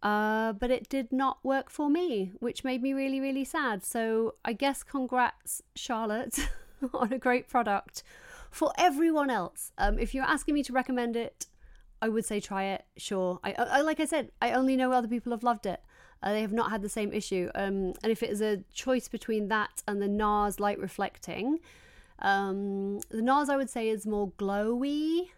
[0.02, 3.84] Uh, but it did not work for me, which made me really, really sad.
[3.84, 6.40] So I guess congrats, Charlotte,
[6.94, 8.02] on a great product.
[8.50, 11.46] For everyone else, um, if you're asking me to recommend it,
[12.02, 12.86] I would say try it.
[12.98, 13.40] Sure.
[13.44, 15.82] I, I like I said, I only know other people have loved it.
[16.24, 17.50] Uh, they have not had the same issue.
[17.56, 21.60] Um, and if it is a choice between that and the NARS light reflecting,
[22.20, 25.30] um, the NARS I would say is more glowy,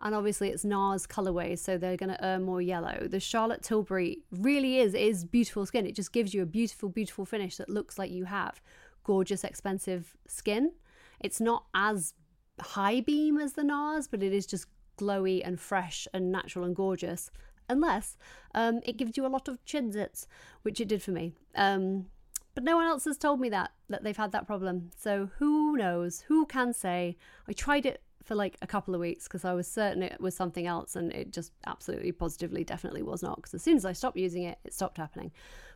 [0.00, 3.06] and obviously it's NARS colorway, so they're going to earn more yellow.
[3.08, 5.86] The Charlotte Tilbury really is is beautiful skin.
[5.86, 8.60] It just gives you a beautiful, beautiful finish that looks like you have
[9.04, 10.72] gorgeous, expensive skin.
[11.20, 12.14] It's not as
[12.60, 14.66] high beam as the NARS, but it is just
[14.98, 17.30] glowy and fresh and natural and gorgeous,
[17.68, 18.16] unless
[18.54, 20.26] um, it gives you a lot of chin zits,
[20.62, 21.34] which it did for me.
[21.54, 22.06] Um,
[22.54, 24.90] but no one else has told me that that they've had that problem.
[24.96, 26.22] So who knows?
[26.22, 27.16] Who can say?
[27.46, 30.34] I tried it for like a couple of weeks because I was certain it was
[30.34, 33.36] something else, and it just absolutely, positively, definitely was not.
[33.36, 35.32] Because as soon as I stopped using it, it stopped happening.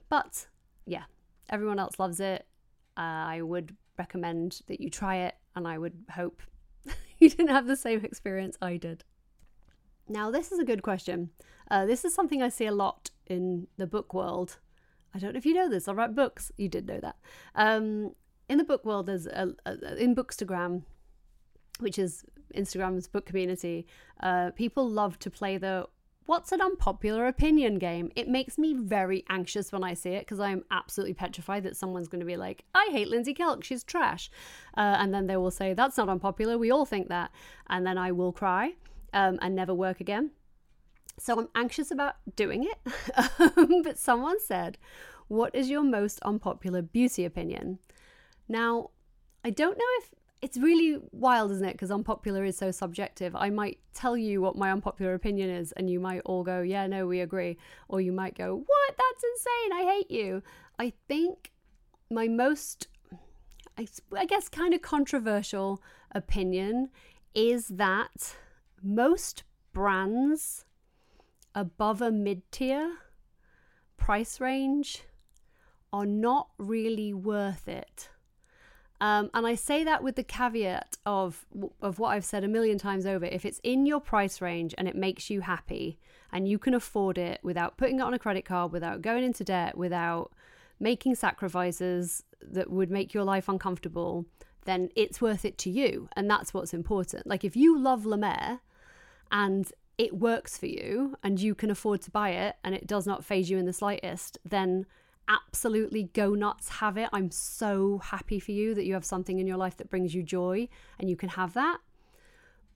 [0.08, 0.46] But
[0.86, 1.04] yeah,
[1.50, 2.46] everyone else loves it.
[2.96, 6.42] Uh, I would recommend that you try it, and I would hope
[7.18, 9.04] you didn't have the same experience I did.
[10.10, 11.30] Now, this is a good question.
[11.70, 14.58] Uh, this is something I see a lot in the book world
[15.14, 15.88] I don't know if you know this.
[15.88, 16.52] I write books.
[16.56, 17.16] You did know that.
[17.54, 18.14] Um,
[18.48, 20.82] in the book world, there's a, a, in Bookstagram,
[21.80, 23.86] which is Instagram's book community.
[24.20, 25.86] Uh, people love to play the
[26.26, 28.12] what's an unpopular opinion game.
[28.14, 32.06] It makes me very anxious when I see it because I'm absolutely petrified that someone's
[32.06, 34.30] going to be like, I hate Lindsay Kelk, she's trash.
[34.76, 37.32] Uh, and then they will say, That's not unpopular, we all think that.
[37.68, 38.74] And then I will cry
[39.12, 40.30] um, and never work again.
[41.18, 43.82] So I'm anxious about doing it.
[43.84, 44.78] but someone said,
[45.28, 47.78] What is your most unpopular beauty opinion?
[48.48, 48.90] Now,
[49.44, 50.10] I don't know if
[50.42, 51.72] it's really wild, isn't it?
[51.72, 53.36] Because unpopular is so subjective.
[53.36, 56.86] I might tell you what my unpopular opinion is, and you might all go, Yeah,
[56.86, 57.58] no, we agree.
[57.88, 58.96] Or you might go, What?
[58.96, 59.72] That's insane.
[59.72, 60.42] I hate you.
[60.78, 61.52] I think
[62.10, 62.88] my most,
[63.76, 66.88] I guess, kind of controversial opinion
[67.34, 68.36] is that
[68.82, 70.64] most brands
[71.54, 72.96] above a mid tier
[73.96, 75.02] price range
[75.92, 78.08] are not really worth it.
[79.00, 81.46] Um, and I say that with the caveat of
[81.80, 83.24] of what I've said a million times over.
[83.24, 85.98] If it's in your price range and it makes you happy
[86.32, 89.42] and you can afford it without putting it on a credit card, without going into
[89.42, 90.32] debt, without
[90.78, 94.26] making sacrifices that would make your life uncomfortable,
[94.64, 96.08] then it's worth it to you.
[96.14, 97.26] And that's what's important.
[97.26, 98.60] Like if you love La Mer
[99.30, 103.06] and it works for you and you can afford to buy it and it does
[103.06, 104.86] not phase you in the slightest, then
[105.28, 107.08] absolutely go nuts, have it.
[107.12, 110.22] I'm so happy for you that you have something in your life that brings you
[110.22, 111.78] joy and you can have that.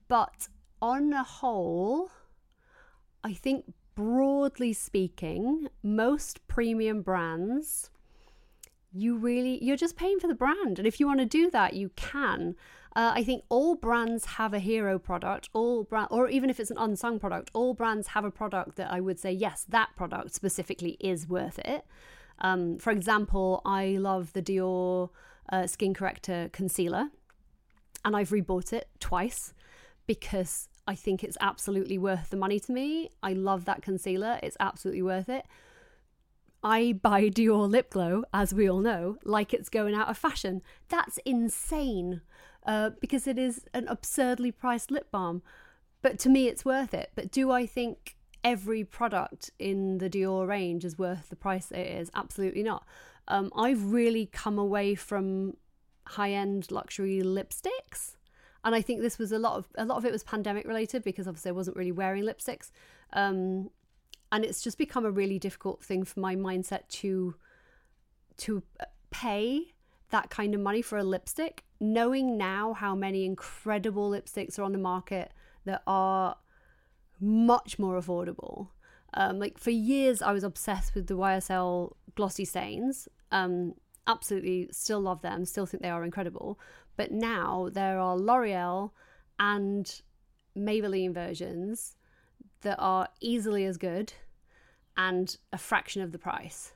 [0.07, 0.47] But
[0.81, 2.11] on a whole,
[3.23, 7.89] I think broadly speaking, most premium brands
[8.95, 11.73] you really you're just paying for the brand and if you want to do that
[11.73, 12.55] you can
[12.95, 16.71] uh, I think all brands have a hero product, all brand, or even if it's
[16.71, 20.33] an unsung product, all brands have a product that I would say, yes, that product
[20.33, 21.85] specifically is worth it.
[22.39, 25.09] Um, for example, I love the Dior
[25.51, 27.09] uh, Skin Corrector Concealer,
[28.05, 29.53] and I've rebought it twice
[30.07, 33.09] because I think it's absolutely worth the money to me.
[33.21, 35.45] I love that concealer, it's absolutely worth it.
[36.63, 40.61] I buy Dior lip glow, as we all know, like it's going out of fashion.
[40.87, 42.21] That's insane
[42.65, 45.41] uh, because it is an absurdly priced lip balm.
[46.01, 47.11] But to me, it's worth it.
[47.15, 51.87] But do I think every product in the Dior range is worth the price it
[51.87, 52.11] is?
[52.13, 52.85] Absolutely not.
[53.27, 55.57] Um, I've really come away from
[56.05, 58.15] high end luxury lipsticks.
[58.63, 61.03] And I think this was a lot of a lot of it was pandemic related
[61.03, 62.71] because obviously I wasn't really wearing lipsticks.
[63.13, 63.69] Um,
[64.31, 67.35] and it's just become a really difficult thing for my mindset to
[68.37, 68.63] to
[69.11, 69.74] pay
[70.15, 74.71] that kind of money for a lipstick, knowing now how many incredible lipsticks are on
[74.71, 75.33] the market
[75.65, 76.37] that are
[77.19, 78.69] much more affordable.
[79.13, 83.09] Um, like for years, I was obsessed with the YSL glossy stains.
[83.33, 83.73] Um,
[84.07, 86.61] absolutely, still love them, still think they are incredible.
[86.95, 88.91] But now there are L'Oreal
[89.37, 90.01] and
[90.57, 91.97] Maybelline versions
[92.61, 94.13] that are easily as good
[94.95, 96.71] and a fraction of the price.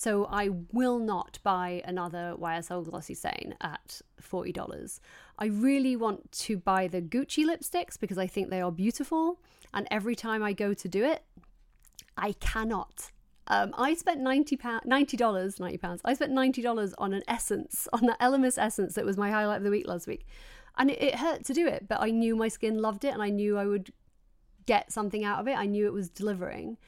[0.00, 4.98] So I will not buy another YSL Glossy Stain at $40.
[5.38, 9.42] I really want to buy the Gucci lipsticks because I think they are beautiful.
[9.74, 11.22] And every time I go to do it,
[12.16, 13.10] I cannot.
[13.48, 16.00] Um, I spent ninety pounds, ninety dollars, ninety pounds.
[16.02, 19.58] I spent ninety dollars on an essence, on the Elemis essence that was my highlight
[19.58, 20.24] of the week last week,
[20.78, 21.88] and it, it hurt to do it.
[21.88, 23.92] But I knew my skin loved it, and I knew I would
[24.64, 25.58] get something out of it.
[25.58, 26.78] I knew it was delivering.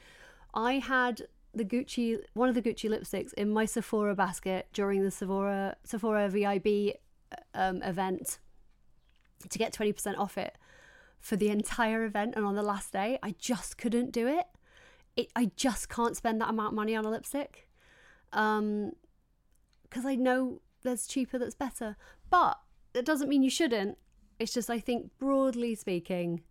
[0.55, 5.11] I had the Gucci one of the Gucci lipsticks in my Sephora basket during the
[5.11, 6.95] Sephora Sephora VIB
[7.53, 8.39] um, event
[9.49, 10.57] to get 20% off it
[11.19, 14.45] for the entire event and on the last day I just couldn't do it.
[15.15, 17.67] it I just can't spend that amount of money on a lipstick.
[18.31, 18.93] Um
[19.83, 21.95] because I know there's cheaper that's better.
[22.31, 22.59] But
[22.95, 23.97] it doesn't mean you shouldn't.
[24.39, 26.41] It's just I think broadly speaking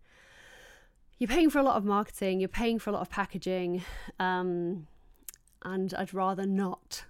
[1.19, 3.83] you're paying for a lot of marketing, you're paying for a lot of packaging.
[4.19, 4.87] Um,
[5.63, 7.05] and I'd rather not.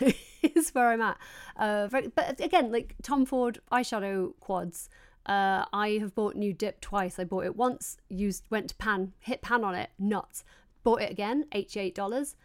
[0.42, 1.18] is where I'm at.
[1.56, 4.88] Uh, but again, like Tom Ford eyeshadow quads,
[5.26, 7.18] Uh, I have bought nude dip twice.
[7.18, 10.44] I bought it once, used went to pan, hit pan on it, nuts.
[10.82, 12.36] Bought it again, eighty-eight dollars.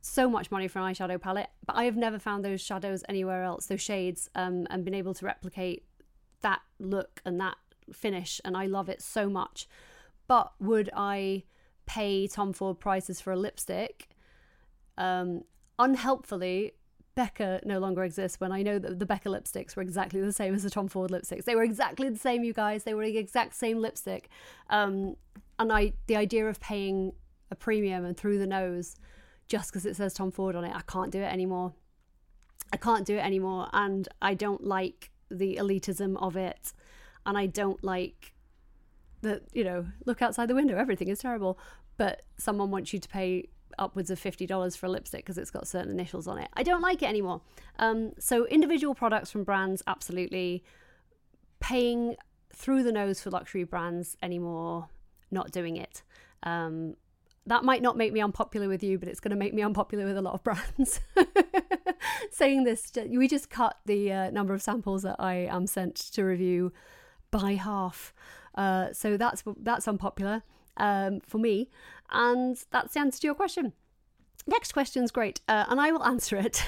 [0.00, 3.42] So much money for an eyeshadow palette, but I have never found those shadows anywhere
[3.44, 5.84] else, those shades, um, and been able to replicate
[6.42, 7.56] that look and that
[7.92, 9.66] finish, and I love it so much.
[10.26, 11.44] But would I
[11.86, 14.08] pay Tom Ford prices for a lipstick?
[14.98, 15.42] Um,
[15.78, 16.72] unhelpfully,
[17.14, 20.54] Becca no longer exists when I know that the Becca lipsticks were exactly the same
[20.54, 21.44] as the Tom Ford lipsticks.
[21.44, 22.84] They were exactly the same, you guys.
[22.84, 24.28] They were the exact same lipstick.
[24.70, 25.16] Um,
[25.58, 27.12] and I, the idea of paying
[27.50, 28.96] a premium and through the nose
[29.46, 31.74] just because it says Tom Ford on it, I can't do it anymore.
[32.72, 33.68] I can't do it anymore.
[33.72, 36.72] And I don't like the elitism of it.
[37.26, 38.34] And I don't like
[39.22, 41.58] that, you know, look outside the window, everything is terrible.
[41.96, 45.66] But someone wants you to pay upwards of $50 for a lipstick because it's got
[45.66, 46.48] certain initials on it.
[46.54, 47.40] I don't like it anymore.
[47.78, 50.64] Um, so, individual products from brands, absolutely.
[51.60, 52.16] Paying
[52.52, 54.88] through the nose for luxury brands anymore,
[55.30, 56.02] not doing it.
[56.42, 56.96] Um,
[57.46, 60.04] that might not make me unpopular with you, but it's going to make me unpopular
[60.04, 61.00] with a lot of brands.
[62.30, 66.24] Saying this, we just cut the uh, number of samples that I am sent to
[66.24, 66.72] review
[67.30, 68.14] by half.
[68.54, 70.42] Uh, so that's that's unpopular
[70.76, 71.68] um, for me.
[72.10, 73.72] And that's the answer to your question.
[74.46, 76.64] Next question's great, uh, and I will answer it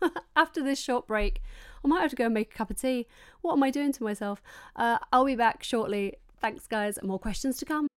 [0.36, 1.42] after this short break.
[1.84, 3.06] I might have to go and make a cup of tea.
[3.40, 4.42] What am I doing to myself?
[4.76, 6.14] Uh, I'll be back shortly.
[6.40, 7.88] Thanks, guys, more questions to come.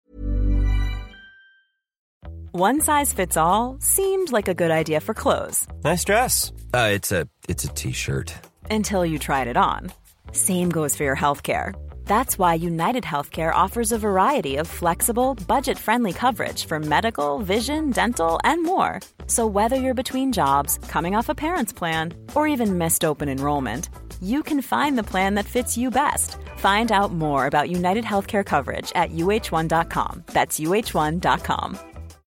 [2.51, 5.67] One size fits all seemed like a good idea for clothes.
[5.83, 6.53] Nice dress.
[6.73, 8.33] Uh, it's a it's a t-shirt.
[8.71, 9.91] Until you tried it on.
[10.31, 11.73] Same goes for your health care.
[12.05, 17.91] That's why United Healthcare offers a variety of flexible, budget friendly coverage for medical, vision,
[17.91, 19.01] dental, and more.
[19.27, 23.89] So, whether you're between jobs, coming off a parent's plan, or even missed open enrollment,
[24.21, 26.37] you can find the plan that fits you best.
[26.57, 30.23] Find out more about United Healthcare coverage at uh1.com.
[30.27, 31.79] That's uh1.com.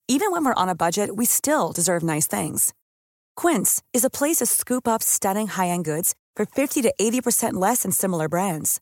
[0.07, 2.73] Even when we're on a budget, we still deserve nice things.
[3.35, 7.53] Quince is a place to scoop up stunning high end goods for 50 to 80%
[7.53, 8.81] less than similar brands.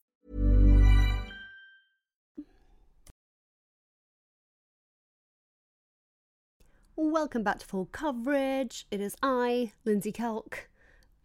[7.03, 8.85] Welcome back to full coverage.
[8.91, 10.67] It is I, Lindsey Kelk,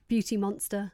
[0.08, 0.92] beauty monster.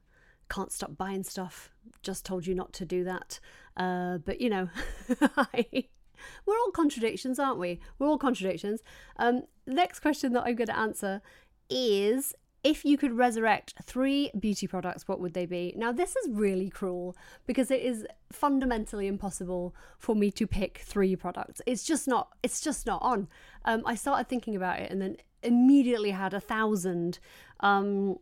[0.51, 1.71] Can't stop buying stuff.
[2.03, 3.38] Just told you not to do that.
[3.77, 4.68] Uh, but you know,
[5.55, 7.79] we're all contradictions, aren't we?
[8.01, 8.81] We're all contradictions.
[9.21, 11.23] Um, next question that I'm going to answer
[11.71, 15.75] is if you could resurrect three beauty products, what would they be?
[15.77, 21.16] Now, this is really cruel because it is fundamentally impossible for me to pick three
[21.16, 21.61] products.
[21.66, 22.29] It's just not.
[22.42, 23.29] It's just not on.
[23.64, 27.18] Um, I started thinking about it and then immediately had a thousand.
[27.61, 28.18] Um,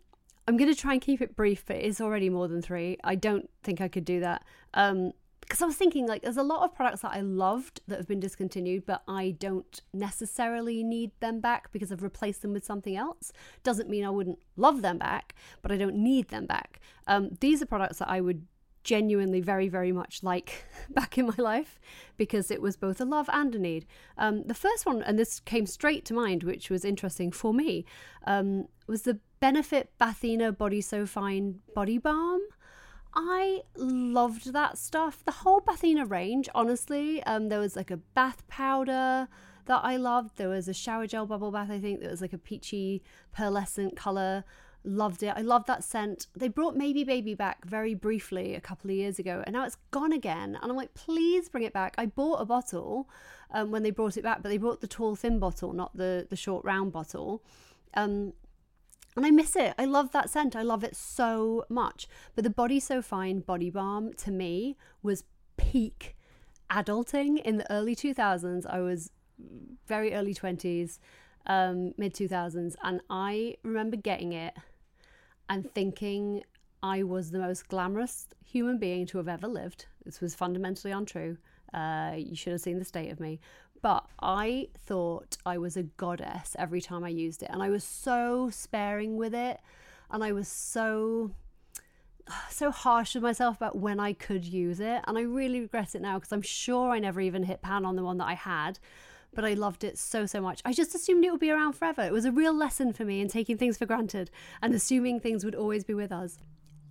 [0.48, 2.96] I'm going to try and keep it brief, but it's already more than three.
[3.05, 4.42] I don't think I could do that.
[4.72, 5.12] Um,
[5.50, 8.06] because I was thinking like there's a lot of products that I loved that have
[8.06, 12.96] been discontinued, but I don't necessarily need them back because I've replaced them with something
[12.96, 13.32] else.
[13.64, 16.78] Doesn't mean I wouldn't love them back, but I don't need them back.
[17.08, 18.46] Um, these are products that I would
[18.84, 21.80] genuinely very very much like back in my life
[22.16, 23.84] because it was both a love and a need
[24.16, 27.84] um, the first one and this came straight to mind which was interesting for me
[28.26, 32.40] um, was the benefit bathina body so fine body balm
[33.14, 35.25] I loved that stuff.
[35.25, 37.23] The whole Bathina range, honestly.
[37.25, 39.29] Um, there was like a bath powder
[39.66, 40.37] that I loved.
[40.37, 43.03] There was a shower gel bubble bath, I think, that was like a peachy
[43.37, 44.44] pearlescent color.
[44.83, 45.35] Loved it.
[45.37, 46.29] I love that scent.
[46.35, 49.77] They brought Maybe Baby back very briefly a couple of years ago, and now it's
[49.90, 50.59] gone again.
[50.61, 51.94] And I'm like, please bring it back.
[51.99, 53.09] I bought a bottle
[53.51, 56.27] um, when they brought it back, but they brought the tall, thin bottle, not the
[56.31, 57.42] the short, round bottle.
[57.94, 58.33] Um,
[59.16, 59.75] and I miss it.
[59.79, 60.55] I love that scent.
[60.55, 62.07] I love it so much.
[62.35, 65.25] But the Body So Fine body balm to me was
[65.57, 66.16] peak
[66.70, 68.66] adulting in the early 2000s.
[68.66, 69.11] I was
[69.87, 70.99] very early 20s,
[71.46, 72.77] um, mid 2000s.
[72.83, 74.55] And I remember getting it
[75.49, 76.44] and thinking
[76.83, 79.87] I was the most glamorous human being to have ever lived.
[80.05, 81.37] This was fundamentally untrue.
[81.75, 83.40] Uh, you should have seen the state of me.
[83.82, 87.50] But I thought I was a goddess every time I used it.
[87.50, 89.58] And I was so sparing with it.
[90.10, 91.32] And I was so
[92.50, 95.02] so harsh with myself about when I could use it.
[95.06, 97.96] And I really regret it now because I'm sure I never even hit pan on
[97.96, 98.78] the one that I had.
[99.32, 100.60] but I loved it so, so much.
[100.64, 102.02] I just assumed it would be around forever.
[102.02, 104.28] It was a real lesson for me in taking things for granted
[104.60, 106.37] and assuming things would always be with us.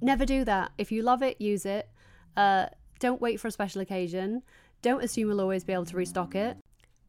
[0.01, 0.71] Never do that.
[0.77, 1.89] If you love it, use it.
[2.37, 2.67] Uh,
[2.99, 4.43] don't wait for a special occasion.
[4.81, 6.57] Don't assume you'll always be able to restock it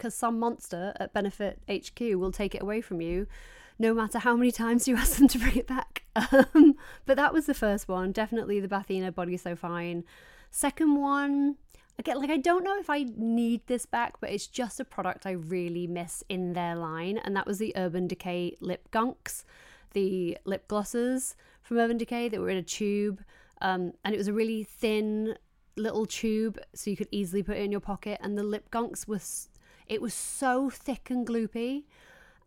[0.01, 3.27] because some monster at Benefit HQ will take it away from you
[3.79, 6.03] no matter how many times you ask them to bring it back.
[6.17, 6.75] Um,
[7.07, 8.13] but that was the first one.
[8.13, 10.05] Definitely the Bathina Body So Fine.
[10.51, 11.57] Second one,
[11.99, 15.27] again, like I don't know if I need this back, but it's just a product
[15.27, 19.45] I really miss in their line, and that was the Urban Decay Lip Gunks,
[19.93, 23.23] the lip glosses from Urban Decay that were in a tube,
[23.61, 25.37] um, and it was a really thin
[25.77, 28.19] little tube, so you could easily put it in your pocket.
[28.23, 29.49] And the lip gunks was,
[29.91, 31.85] it was so thick and gloopy,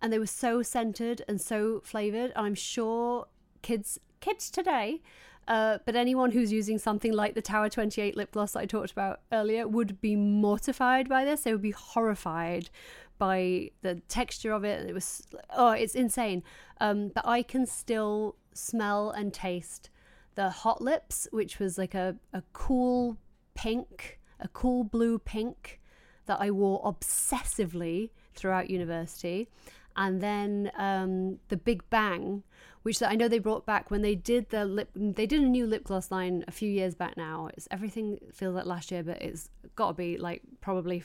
[0.01, 2.31] and they were so scented and so flavored.
[2.35, 3.27] I'm sure
[3.61, 5.01] kids kids today
[5.47, 8.91] uh, but anyone who's using something like the Tower 28 lip gloss that I talked
[8.91, 11.41] about earlier would be mortified by this.
[11.41, 12.69] They would be horrified
[13.17, 14.89] by the texture of it.
[14.89, 16.43] It was, oh, it's insane.
[16.79, 19.89] Um, but I can still smell and taste
[20.35, 23.17] the Hot Lips, which was like a, a cool
[23.53, 25.81] pink, a cool blue pink
[26.25, 29.47] that I wore obsessively throughout university.
[29.95, 32.43] And then um, the Big Bang,
[32.81, 34.89] which I know they brought back when they did the lip.
[34.95, 37.49] They did a new lip gloss line a few years back now.
[37.53, 41.03] It's everything feels like last year, but it's got to be like probably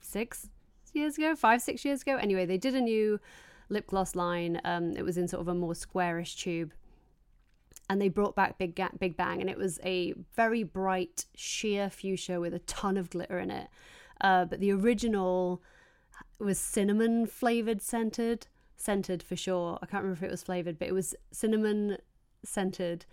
[0.00, 0.48] six
[0.92, 2.16] years ago, five six years ago.
[2.16, 3.20] Anyway, they did a new
[3.68, 4.60] lip gloss line.
[4.64, 6.72] Um, it was in sort of a more squarish tube.
[7.90, 11.88] And they brought back Big Ga- Big Bang, and it was a very bright sheer
[11.88, 13.68] fuchsia with a ton of glitter in it.
[14.20, 15.62] Uh, but the original
[16.38, 18.46] was cinnamon flavored scented
[18.78, 19.78] scented for sure.
[19.82, 21.98] I can't remember if it was flavored, but it was cinnamon
[22.44, 23.04] scented.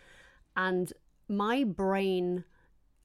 [0.55, 0.93] And
[1.27, 2.45] my brain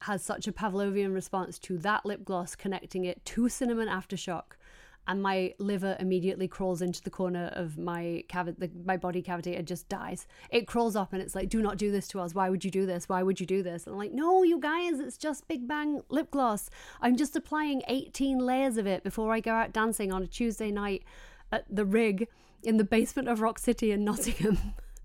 [0.03, 4.57] has such a Pavlovian response to that lip gloss connecting it to cinnamon aftershock.
[5.11, 9.67] And my liver immediately crawls into the corner of my cavity, my body cavity, and
[9.67, 10.29] just dies.
[10.51, 12.33] It crawls up and it's like, "Do not do this to us.
[12.33, 13.09] Why would you do this?
[13.09, 16.03] Why would you do this?" And I'm like, "No, you guys, it's just Big Bang
[16.11, 16.71] lip gloss.
[17.01, 20.71] I'm just applying 18 layers of it before I go out dancing on a Tuesday
[20.71, 21.03] night
[21.51, 22.29] at the rig
[22.63, 24.59] in the basement of Rock City in Nottingham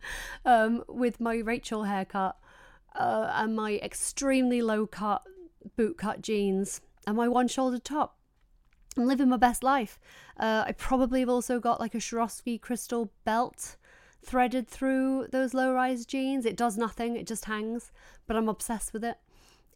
[0.46, 2.38] um, with my Rachel haircut
[2.94, 5.24] uh, and my extremely low cut
[5.76, 8.15] boot cut jeans and my one shoulder top.
[8.98, 10.00] Living my best life.
[10.38, 13.76] Uh, I probably have also got like a Swarovski crystal belt
[14.24, 16.46] threaded through those low rise jeans.
[16.46, 17.92] It does nothing, it just hangs,
[18.26, 19.18] but I'm obsessed with it.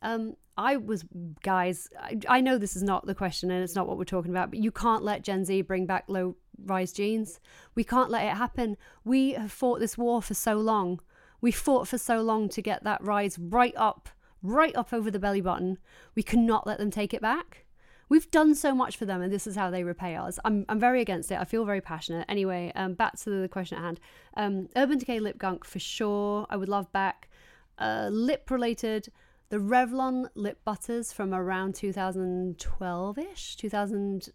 [0.01, 1.05] Um, I was,
[1.43, 4.32] guys, I, I know this is not the question and it's not what we're talking
[4.32, 7.39] about, but you can't let Gen Z bring back low rise jeans.
[7.76, 8.78] We can't let it happen.
[9.05, 10.99] We have fought this war for so long.
[11.41, 14.09] We fought for so long to get that rise right up,
[14.41, 15.78] right up over the belly button.
[16.15, 17.65] We cannot let them take it back.
[18.10, 20.39] We've done so much for them, and this is how they repay us.
[20.43, 21.38] I'm, I'm very against it.
[21.38, 22.26] I feel very passionate.
[22.28, 23.99] Anyway, um, back to the question at hand.
[24.36, 26.47] Um, Urban Decay Lip Gunk for sure.
[26.49, 27.30] I would love back.
[27.78, 29.10] Uh, lip related,
[29.49, 34.30] the Revlon lip butters from around 2012 ish, 2000,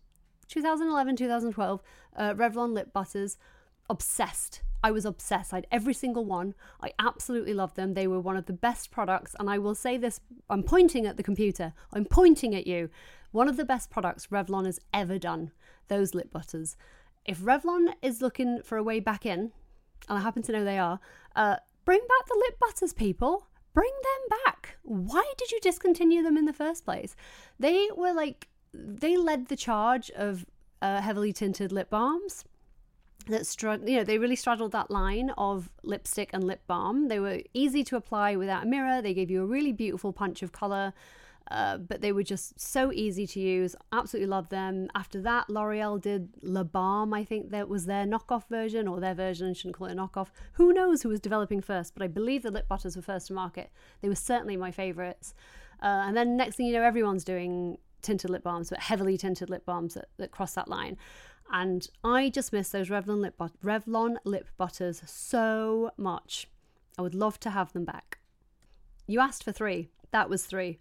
[0.48, 1.82] 2011, 2012,
[2.16, 3.36] uh, Revlon lip butters.
[3.90, 4.62] Obsessed.
[4.82, 5.52] I was obsessed.
[5.52, 6.54] I had every single one.
[6.82, 7.94] I absolutely loved them.
[7.94, 9.34] They were one of the best products.
[9.38, 10.20] And I will say this
[10.50, 12.90] I'm pointing at the computer, I'm pointing at you.
[13.32, 15.52] One of the best products Revlon has ever done,
[15.88, 16.76] those lip butters.
[17.24, 19.52] If Revlon is looking for a way back in,
[20.08, 21.00] and I happen to know they are,
[21.34, 23.46] uh, bring back the lip butters, people.
[23.72, 24.76] Bring them back.
[24.82, 27.16] Why did you discontinue them in the first place?
[27.58, 30.46] They were like they led the charge of
[30.82, 32.44] uh, heavily tinted lip balms
[33.26, 37.08] that strud you know they really straddled that line of lipstick and lip balm.
[37.08, 39.00] They were easy to apply without a mirror.
[39.02, 40.92] They gave you a really beautiful punch of color
[41.50, 43.76] uh, but they were just so easy to use.
[43.92, 44.88] Absolutely love them.
[44.94, 49.14] After that l'oreal did la balm i think that was their knockoff version or their
[49.14, 50.28] version I shouldn't call it a knockoff.
[50.54, 53.34] Who knows who was developing first but i believe the lip butters were first to
[53.34, 53.70] market.
[54.00, 55.34] They were certainly my favorites.
[55.82, 59.50] Uh, and then next thing you know everyone's doing tinted lip balms, but heavily tinted
[59.50, 60.96] lip balms that, that cross that line.
[61.50, 66.48] And I just miss those Revlon lip, but- Revlon lip butters so much.
[66.98, 68.18] I would love to have them back.
[69.06, 69.88] You asked for three.
[70.10, 70.78] That was three.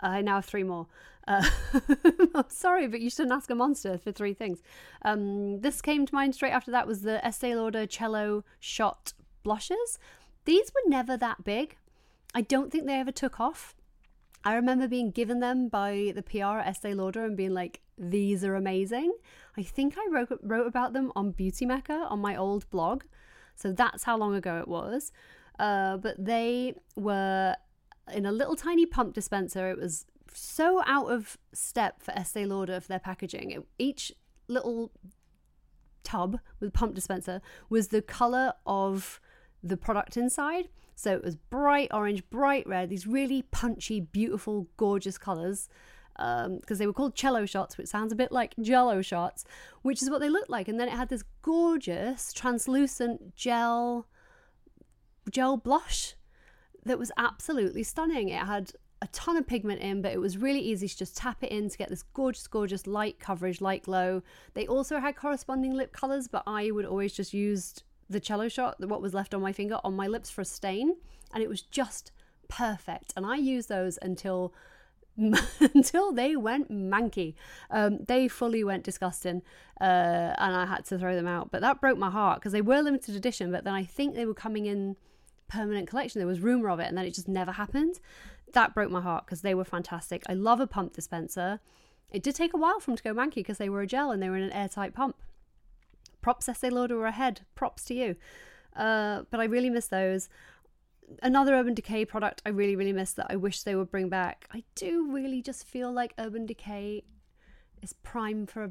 [0.00, 0.86] I now have three more.
[1.26, 1.48] Uh,
[2.34, 4.62] I'm sorry, but you shouldn't ask a monster for three things.
[5.02, 9.98] Um, this came to mind straight after that was the Estee Lauder Cello Shot blushes.
[10.44, 11.76] These were never that big.
[12.34, 13.74] I don't think they ever took off.
[14.44, 18.44] I remember being given them by the PR at Estee Lauder and being like, these
[18.44, 19.14] are amazing.
[19.56, 23.04] I think I wrote, wrote about them on Beauty Mecca on my old blog.
[23.54, 25.12] So that's how long ago it was.
[25.58, 27.54] Uh, but they were
[28.12, 29.70] in a little tiny pump dispenser.
[29.70, 33.52] It was so out of step for Estee Lauder for their packaging.
[33.52, 34.12] It, each
[34.48, 34.90] little
[36.02, 37.40] tub with pump dispenser
[37.70, 39.20] was the color of
[39.62, 40.68] the product inside.
[40.96, 45.68] So it was bright orange, bright red, these really punchy, beautiful, gorgeous colors.
[46.16, 49.44] Because um, they were called cello shots, which sounds a bit like jello shots,
[49.82, 50.68] which is what they looked like.
[50.68, 54.06] And then it had this gorgeous, translucent gel
[55.30, 56.14] gel blush
[56.84, 58.28] that was absolutely stunning.
[58.28, 61.42] It had a ton of pigment in, but it was really easy to just tap
[61.42, 64.22] it in to get this gorgeous, gorgeous light coverage, light glow.
[64.54, 67.74] They also had corresponding lip colors, but I would always just use
[68.08, 70.96] the cello shot, what was left on my finger, on my lips for a stain,
[71.32, 72.12] and it was just
[72.48, 73.12] perfect.
[73.16, 74.54] And I used those until
[75.74, 77.34] until they went manky.
[77.70, 79.42] Um, they fully went disgusting,
[79.80, 81.50] uh, and I had to throw them out.
[81.50, 83.52] But that broke my heart because they were limited edition.
[83.52, 84.96] But then I think they were coming in
[85.48, 86.18] permanent collection.
[86.18, 88.00] There was rumor of it, and then it just never happened
[88.54, 90.22] that broke my heart because they were fantastic.
[90.28, 91.60] I love a pump dispenser.
[92.10, 94.10] It did take a while for them to go manky because they were a gel
[94.10, 95.16] and they were in an airtight pump.
[96.22, 97.42] Props Estee Lauder were ahead.
[97.54, 98.16] Props to you.
[98.74, 100.28] Uh, but I really miss those.
[101.22, 104.48] Another Urban Decay product I really, really miss that I wish they would bring back.
[104.52, 107.04] I do really just feel like Urban Decay
[107.82, 108.70] is prime for a,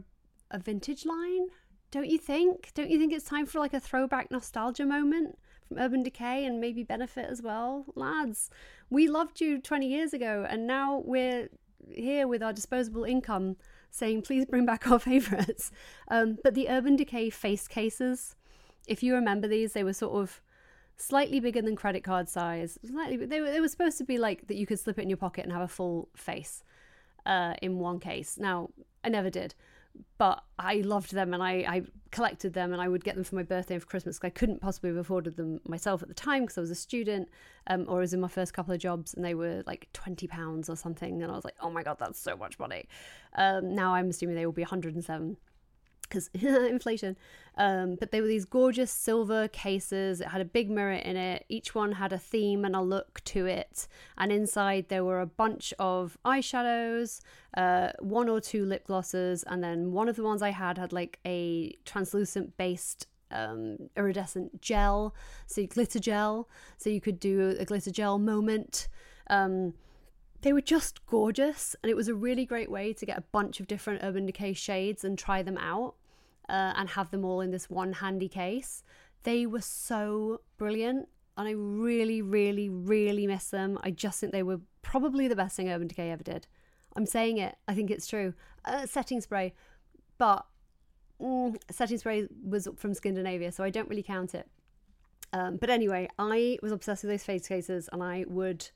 [0.51, 1.47] a vintage line.
[1.91, 2.71] Don't you think?
[2.73, 5.37] Don't you think it's time for like a throwback nostalgia moment?
[5.67, 7.85] from Urban Decay and maybe Benefit as well.
[7.95, 8.49] Lads,
[8.89, 11.49] we loved you 20 years ago, and now we're
[11.89, 13.57] here with our disposable income
[13.89, 15.71] saying, please bring back our favourites.
[16.07, 18.35] Um, but the Urban Decay face cases,
[18.87, 20.41] if you remember these, they were sort of
[20.97, 22.77] slightly bigger than credit card size.
[22.85, 25.09] Slightly, they were, they were supposed to be like that you could slip it in
[25.09, 26.63] your pocket and have a full face
[27.25, 28.37] uh, in one case.
[28.37, 28.69] Now,
[29.03, 29.55] I never did
[30.17, 31.81] but I loved them and I, I
[32.11, 34.31] collected them and I would get them for my birthday and for Christmas because I
[34.31, 37.29] couldn't possibly have afforded them myself at the time because I was a student
[37.67, 40.27] um, or I was in my first couple of jobs and they were like twenty
[40.27, 42.87] pounds or something and I was like, oh my god, that's so much money.
[43.35, 45.37] Um, now I'm assuming they will be 107
[46.03, 47.17] because inflation.
[47.55, 50.21] Um, but they were these gorgeous silver cases.
[50.21, 51.45] It had a big mirror in it.
[51.49, 53.87] Each one had a theme and a look to it.
[54.17, 57.21] And inside there were a bunch of eyeshadows,
[57.55, 60.93] uh, one or two lip glosses, and then one of the ones I had had
[60.93, 65.13] like a translucent based um, iridescent gel,
[65.47, 66.47] so glitter gel,
[66.77, 68.87] so you could do a glitter gel moment.
[69.29, 69.73] Um,
[70.43, 73.59] they were just gorgeous, and it was a really great way to get a bunch
[73.59, 75.95] of different Urban Decay shades and try them out
[76.49, 78.83] uh, and have them all in this one handy case.
[79.23, 83.79] They were so brilliant, and I really, really, really miss them.
[83.83, 86.45] I just think they were probably the best thing Urban Decay ever did.
[86.95, 88.33] I'm saying it, I think it's true.
[88.65, 89.53] Uh, setting spray,
[90.17, 90.45] but
[91.21, 94.47] mm, setting spray was from scandinavia so I don't really count it.
[95.31, 98.69] Um, but anyway, I was obsessed with those face cases, and I would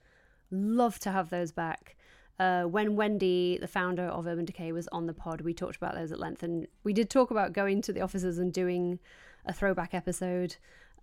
[0.52, 1.96] Love to have those back.
[2.40, 5.96] Uh, when Wende, the founder of Urban Decay, was on the pod, we talked about
[5.96, 9.00] those at length, and we did talk about going to the offices and doing
[9.46, 10.56] a throwback episode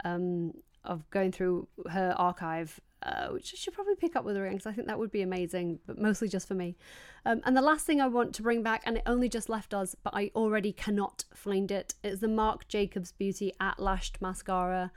[0.05, 0.53] um,
[0.85, 4.67] of going through her archive, uh, which I should probably pick up with her because
[4.67, 6.77] I think that would be amazing, but mostly just for me.
[7.27, 9.75] Um, and the last thing I want to bring back, and it only just left
[9.75, 14.93] us, but I already cannot find it, is the Marc Jacobs Beauty At Lashed Mascara.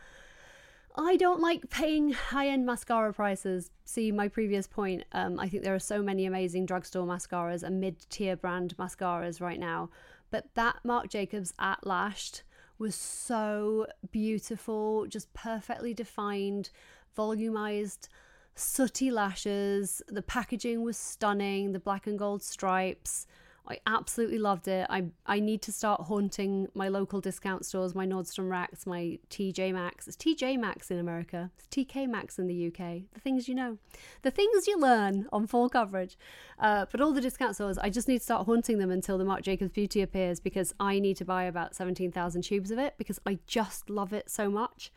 [0.97, 3.69] I don't like paying high end mascara prices.
[3.85, 5.03] See my previous point.
[5.11, 9.39] Um, I think there are so many amazing drugstore mascaras and mid tier brand mascaras
[9.39, 9.89] right now.
[10.31, 12.41] But that Marc Jacobs at Lashed
[12.79, 16.71] was so beautiful, just perfectly defined,
[17.15, 18.07] volumized,
[18.55, 20.01] sooty lashes.
[20.07, 23.27] The packaging was stunning, the black and gold stripes.
[23.69, 24.87] I absolutely loved it.
[24.89, 29.73] I I need to start haunting my local discount stores, my Nordstrom racks, my TJ
[29.73, 30.07] Maxx.
[30.07, 31.51] It's TJ Maxx in America.
[31.57, 33.03] It's TK Maxx in the UK.
[33.13, 33.77] The things you know,
[34.21, 36.17] the things you learn on full coverage.
[36.59, 39.25] Uh, but all the discount stores, I just need to start haunting them until the
[39.25, 42.95] Marc Jacobs Beauty appears because I need to buy about seventeen thousand tubes of it
[42.97, 44.91] because I just love it so much.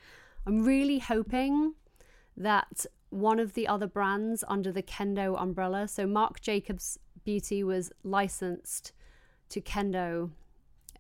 [0.46, 1.74] I'm really hoping
[2.36, 7.92] that one of the other brands under the Kendo umbrella, so Marc Jacobs Beauty was
[8.02, 8.92] licensed
[9.50, 10.30] to Kendo.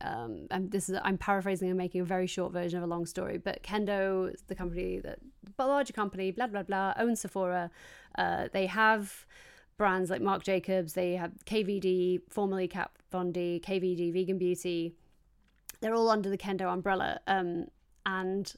[0.02, 3.04] Um, and this is I'm paraphrasing and making a very short version of a long
[3.04, 5.18] story, but Kendo the company that,
[5.58, 7.70] a larger company, blah blah blah, owns Sephora.
[8.16, 9.26] Uh, they have
[9.76, 10.94] brands like Marc Jacobs.
[10.94, 14.94] They have KVD, formerly Kat Von D, KVD Vegan Beauty.
[15.80, 17.20] They're all under the Kendo umbrella.
[17.26, 17.66] Um,
[18.06, 18.54] and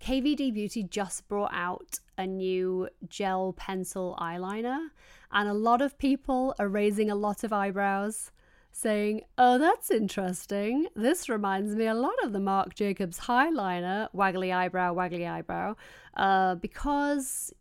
[0.00, 4.88] KVD Beauty just brought out a new gel pencil eyeliner,
[5.32, 8.30] and a lot of people are raising a lot of eyebrows,
[8.72, 10.86] saying, Oh, that's interesting.
[10.94, 15.74] This reminds me a lot of the Marc Jacobs highliner, waggly eyebrow, waggly eyebrow,
[16.16, 17.52] uh, because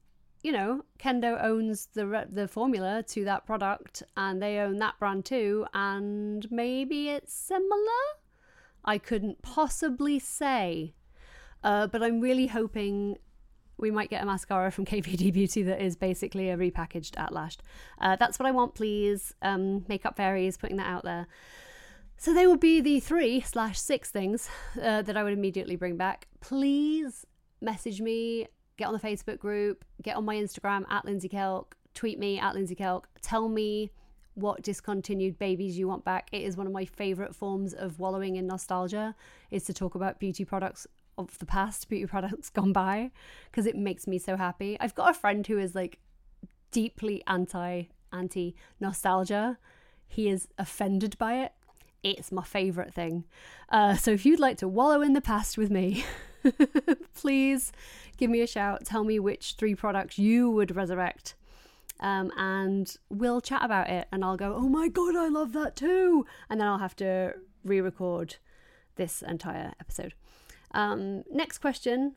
[0.44, 5.26] you know, Kendo owns the the formula to that product, and they own that brand
[5.26, 8.04] too, and maybe it's similar.
[8.86, 10.94] I couldn't possibly say,
[11.64, 13.18] uh, but I'm really hoping
[13.78, 17.64] we might get a mascara from KVD Beauty that is basically a repackaged At Lashed.
[18.00, 19.34] Uh, that's what I want, please.
[19.42, 21.28] Um, Makeup Fairies putting that out there.
[22.18, 24.50] So they would be the three slash six things
[24.82, 26.28] uh, that I would immediately bring back.
[26.40, 27.28] Please
[27.62, 28.48] message me,
[28.78, 32.56] get on the Facebook group, get on my Instagram at Lindsey Kelk, tweet me at
[32.56, 33.92] Lindsey Kelk, tell me
[34.34, 36.30] what discontinued babies you want back.
[36.32, 39.16] It is one of my favorite forms of wallowing in nostalgia
[39.50, 40.86] is to talk about beauty products
[41.18, 43.12] of the past, beauty products gone by,
[43.50, 44.78] because it makes me so happy.
[44.80, 46.00] I've got a friend who is like
[46.72, 49.58] deeply anti anti nostalgia.
[50.08, 51.52] He is offended by it.
[52.04, 53.26] It's my favorite thing.
[53.70, 56.06] Uh, so if you'd like to wallow in the past with me,
[57.14, 57.72] please
[58.18, 58.86] give me a shout.
[58.86, 61.36] Tell me which three products you would resurrect.
[62.00, 64.08] Um, and we'll chat about it.
[64.12, 66.26] And I'll go, oh my God, I love that too.
[66.50, 68.36] And then I'll have to re record
[68.96, 70.14] this entire episode.
[70.72, 72.16] Um, next question,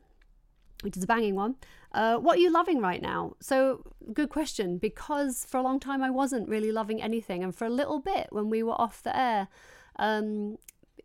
[0.82, 1.56] which is a banging one.
[1.92, 3.34] Uh, what are you loving right now?
[3.40, 3.82] So,
[4.12, 7.42] good question, because for a long time I wasn't really loving anything.
[7.42, 9.48] And for a little bit when we were off the air,
[9.96, 10.58] um,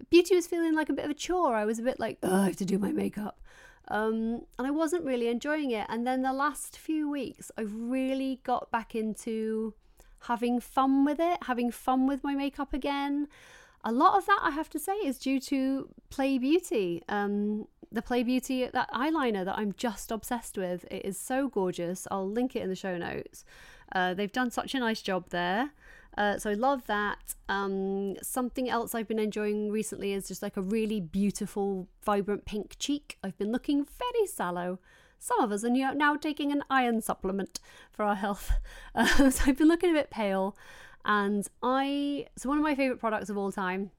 [0.09, 1.55] beauty was feeling like a bit of a chore.
[1.55, 3.39] I was a bit like, oh, I have to do my makeup.
[3.87, 5.85] Um, and I wasn't really enjoying it.
[5.89, 9.73] And then the last few weeks, I've really got back into
[10.21, 13.27] having fun with it, having fun with my makeup again
[13.85, 17.03] a lot of that, I have to say, is due to Pley Beauty.
[17.07, 20.85] Um, the Pley Beauty, that eyeliner that I'm just obsessed with.
[20.89, 22.07] It is so gorgeous.
[22.09, 23.45] I'll link it in the show notes.
[23.93, 25.69] Uh, they've done such a nice job there.
[26.17, 27.35] Uh, so I love that.
[27.47, 32.77] Um, something else I've been enjoying recently is just like a really beautiful, vibrant pink
[32.79, 33.17] cheek.
[33.23, 34.79] I've been looking very sallow.
[35.19, 37.59] Some of us are now taking an iron supplement
[37.91, 38.51] for our health.
[38.95, 40.55] Uh, so I've been looking a bit pale.
[41.05, 43.91] And I, so one of my favorite products of all time,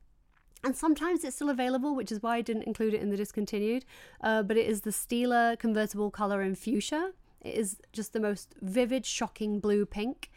[0.64, 3.84] and sometimes it's still available, which is why I didn't include it in the discontinued,
[4.20, 7.12] uh, but it is the Stila convertible color in fuchsia.
[7.42, 10.30] It is just the most vivid, shocking blue pink.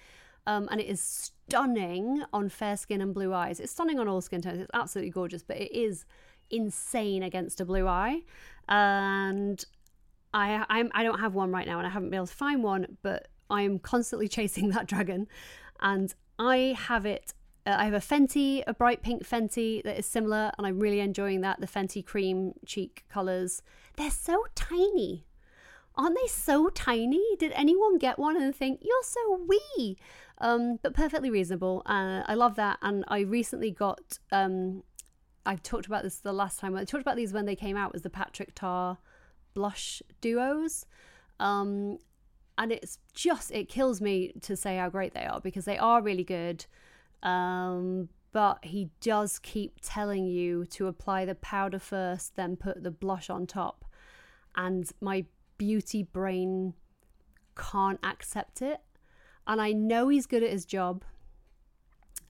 [0.46, 3.60] Um, and it is stunning on fair skin and blue eyes.
[3.60, 4.60] It's stunning on all skin tones.
[4.60, 6.06] It's absolutely gorgeous, but it is
[6.50, 8.22] insane against a blue eye.
[8.68, 9.64] And
[10.34, 12.64] I I'm, I don't have one right now, and I haven't been able to find
[12.64, 15.28] one, but I'm constantly chasing that dragon,
[15.80, 17.34] and I have it.
[17.66, 21.00] Uh, I have a Fenty, a bright pink Fenty that is similar, and I'm really
[21.00, 21.60] enjoying that.
[21.60, 23.62] The Fenty cream cheek colors.
[23.98, 25.26] They're so tiny.
[25.96, 27.36] Aren't they so tiny?
[27.38, 29.98] Did anyone get one and think, you're so wee?
[30.38, 31.82] Um, but perfectly reasonable.
[31.86, 32.78] Uh, I love that.
[32.82, 34.84] And I recently got, um,
[35.46, 36.74] I've talked about this the last time.
[36.76, 38.98] I talked about these when they came out, was the Patrick Ta
[39.54, 40.86] blush duos.
[41.40, 41.98] Um,
[42.60, 46.02] and it's just it kills me to say how great they are because they are
[46.02, 46.66] really good
[47.24, 52.92] um, but he does keep telling you to apply the powder first then put the
[52.92, 53.86] blush on top.
[54.56, 55.26] And my
[55.58, 56.74] beauty brain
[57.56, 58.80] can't accept it.
[59.48, 61.04] And i know he's good at his job.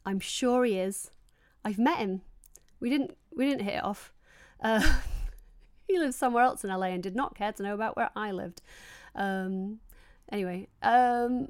[0.05, 1.11] I'm sure he is.
[1.65, 2.21] I've met him.
[2.79, 4.13] We didn't we didn't hit it off.
[4.61, 4.99] Uh,
[5.87, 8.31] he lives somewhere else in la and did not care to know about where i
[8.31, 8.61] lived.
[9.15, 9.79] Um,
[10.31, 11.49] Anyway, um,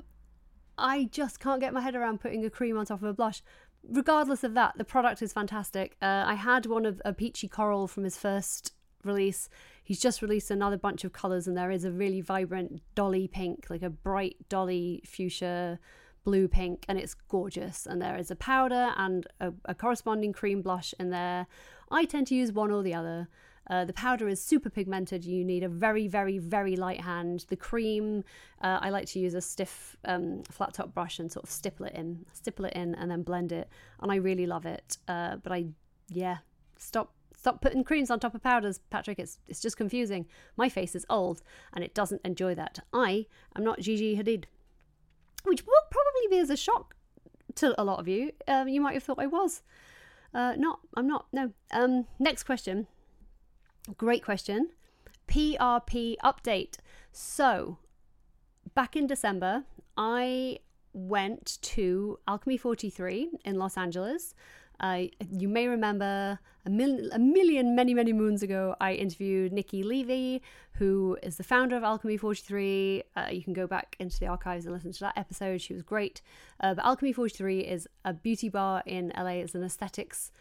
[0.78, 3.42] I just can't get my head around putting a cream on top of a blush.
[3.88, 5.96] Regardless of that, the product is fantastic.
[6.02, 8.74] Uh, I had one of a peachy coral from his first
[9.04, 9.50] release.
[9.84, 13.68] He's just released another bunch of colours, and there is a really vibrant dolly pink,
[13.70, 15.80] like a bright dolly fuchsia
[16.24, 17.86] blue pink, and it's gorgeous.
[17.86, 21.48] And there is a powder and a, a corresponding cream blush in there.
[21.90, 23.30] I tend to use one or the other.
[23.70, 25.24] Uh, the powder is super pigmented.
[25.24, 27.46] You need a very, very, very light hand.
[27.50, 28.24] The cream,
[28.62, 31.86] uh, I like to use a stiff um, flat top brush and sort of stipple
[31.86, 33.70] it in, stipple it in, and then blend it.
[34.02, 34.98] And I really love it.
[35.08, 35.68] Uh, but I,
[36.10, 36.38] yeah,
[36.78, 39.20] stop stop putting creams on top of powders, Patrick.
[39.20, 40.26] It's it's just confusing.
[40.58, 41.42] My face is old
[41.74, 42.80] and it doesn't enjoy that.
[42.92, 44.46] I am not Gigi Hadid,
[45.44, 46.96] which will probably be as a shock
[47.56, 48.32] to a lot of you.
[48.48, 49.62] Um, you might have thought I was.
[50.34, 50.80] Uh, not.
[50.96, 51.28] I'm not.
[51.32, 51.52] No.
[51.72, 52.88] Um, next question.
[53.98, 54.70] Great question.
[55.28, 56.78] PRP update.
[57.12, 57.78] So,
[58.76, 59.64] back in December,
[59.98, 60.60] I
[60.94, 64.34] went to Alchemy 43 in Los Angeles.
[64.80, 69.84] Uh, you may remember a, mil- a million, many, many moons ago, I interviewed Nikki
[69.84, 70.42] Levy,
[70.74, 73.04] who is the founder of Alchemy 43.
[73.16, 75.62] Uh, you can go back into the archives and listen to that episode.
[75.62, 76.22] She was great.
[76.60, 79.42] Uh, but Alchemy 43 is a beauty bar in LA.
[79.42, 80.32] It's an aesthetics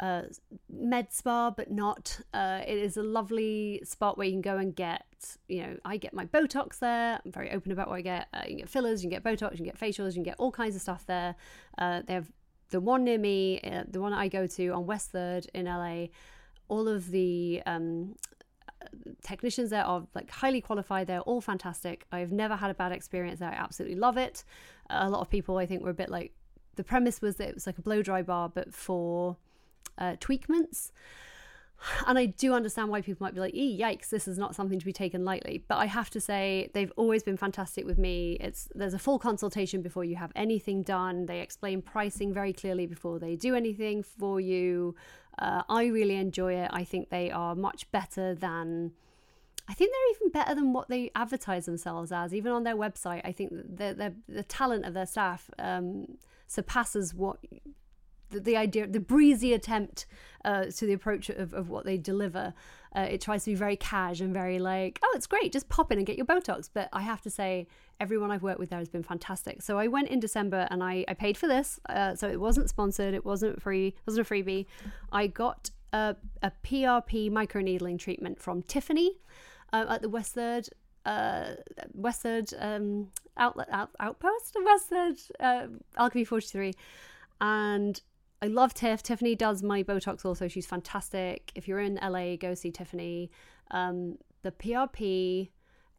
[0.00, 0.22] uh,
[0.68, 2.20] med spa, but not.
[2.32, 5.96] Uh, it is a lovely spot where you can go and get, you know, I
[5.96, 7.20] get my Botox there.
[7.24, 8.28] I'm very open about what I get.
[8.32, 10.22] Uh, you can get fillers, you can get Botox, you can get facials, you can
[10.22, 11.34] get all kinds of stuff there.
[11.78, 12.30] Uh, they have
[12.70, 16.06] the one near me, uh, the one I go to on West Third in LA.
[16.68, 18.14] All of the um,
[19.22, 21.06] technicians there are like highly qualified.
[21.06, 22.06] They're all fantastic.
[22.12, 23.50] I've never had a bad experience there.
[23.50, 24.44] I absolutely love it.
[24.90, 26.32] A lot of people, I think, were a bit like
[26.76, 29.36] the premise was that it was like a blow dry bar, but for
[29.96, 30.90] uh, tweakments.
[32.06, 34.84] And I do understand why people might be like, yikes, this is not something to
[34.84, 35.64] be taken lightly.
[35.68, 38.36] But I have to say, they've always been fantastic with me.
[38.40, 41.26] It's There's a full consultation before you have anything done.
[41.26, 44.96] They explain pricing very clearly before they do anything for you.
[45.38, 46.70] Uh, I really enjoy it.
[46.72, 48.92] I think they are much better than.
[49.70, 53.20] I think they're even better than what they advertise themselves as, even on their website.
[53.24, 56.16] I think the the talent of their staff um,
[56.48, 57.38] surpasses what
[58.30, 60.06] the, the idea, the breezy attempt
[60.44, 62.54] uh, to the approach of, of what they deliver.
[62.96, 65.92] Uh, it tries to be very cash and very like, oh, it's great, just pop
[65.92, 66.70] in and get your Botox.
[66.72, 67.66] But I have to say,
[68.00, 69.62] everyone I've worked with there has been fantastic.
[69.62, 71.78] So I went in December and I, I paid for this.
[71.88, 74.66] Uh, so it wasn't sponsored, it wasn't free, it wasn't a freebie.
[75.12, 79.18] I got a, a PRP microneedling treatment from Tiffany
[79.72, 80.68] uh, at the West Third
[81.04, 81.54] uh,
[82.58, 85.66] um, outlet out, outpost, West Third uh,
[85.96, 86.74] Alchemy Forty Three,
[87.40, 88.00] and
[88.40, 89.02] I love Tiff.
[89.02, 90.46] Tiffany does my Botox also.
[90.46, 91.50] She's fantastic.
[91.54, 93.30] If you're in LA, go see Tiffany.
[93.70, 95.50] Um, the PRP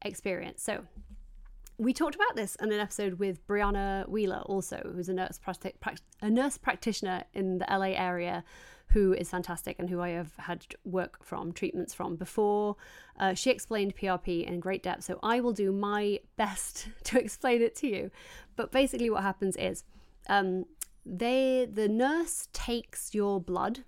[0.01, 0.63] experience.
[0.63, 0.85] So
[1.77, 5.75] we talked about this in an episode with Brianna Wheeler, also, who's a nurse, practic-
[6.21, 8.43] a nurse practitioner in the LA area
[8.89, 12.75] who is fantastic and who I have had work from, treatments from before.
[13.19, 17.61] Uh, she explained PRP in great depth, so I will do my best to explain
[17.61, 18.11] it to you.
[18.55, 19.83] But basically, what happens is
[20.27, 20.65] um,
[21.09, 23.79] they the nurse takes your blood.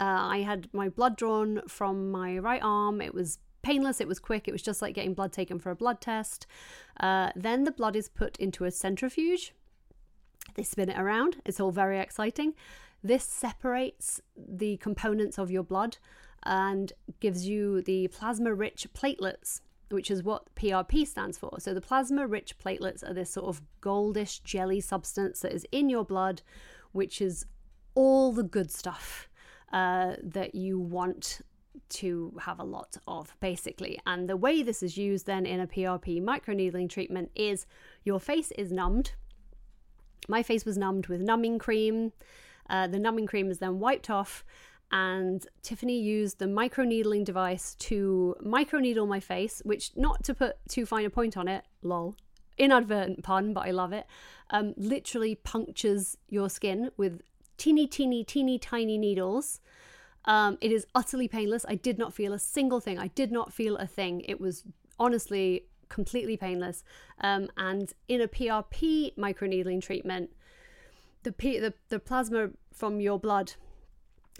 [0.00, 3.00] Uh, I had my blood drawn from my right arm.
[3.00, 5.76] It was painless, it was quick, it was just like getting blood taken for a
[5.76, 6.46] blood test.
[7.00, 9.54] Uh, then the blood is put into a centrifuge.
[10.54, 12.54] They spin it around, it's all very exciting.
[13.02, 15.96] This separates the components of your blood
[16.42, 19.60] and gives you the plasma rich platelets
[19.94, 21.58] which is what PRP stands for.
[21.58, 25.88] So the plasma rich platelets are this sort of goldish jelly substance that is in
[25.88, 26.42] your blood,
[26.92, 27.46] which is
[27.94, 29.28] all the good stuff
[29.72, 31.40] uh, that you want
[31.88, 33.98] to have a lot of, basically.
[34.06, 37.66] And the way this is used then in a PRP microneedling treatment is
[38.04, 39.12] your face is numbed.
[40.28, 42.12] My face was numbed with numbing cream.
[42.70, 44.44] Uh, the numbing cream is then wiped off
[44.94, 50.86] and Tiffany used the microneedling device to microneedle my face, which, not to put too
[50.86, 52.14] fine a point on it, lol,
[52.58, 54.06] inadvertent pun, but I love it,
[54.50, 57.22] um, literally punctures your skin with
[57.56, 59.60] teeny, teeny, teeny, tiny needles.
[60.26, 61.66] Um, it is utterly painless.
[61.68, 62.96] I did not feel a single thing.
[62.96, 64.20] I did not feel a thing.
[64.28, 64.62] It was
[65.00, 66.84] honestly completely painless.
[67.20, 70.30] Um, and in a PRP microneedling treatment,
[71.24, 73.54] the, P- the the plasma from your blood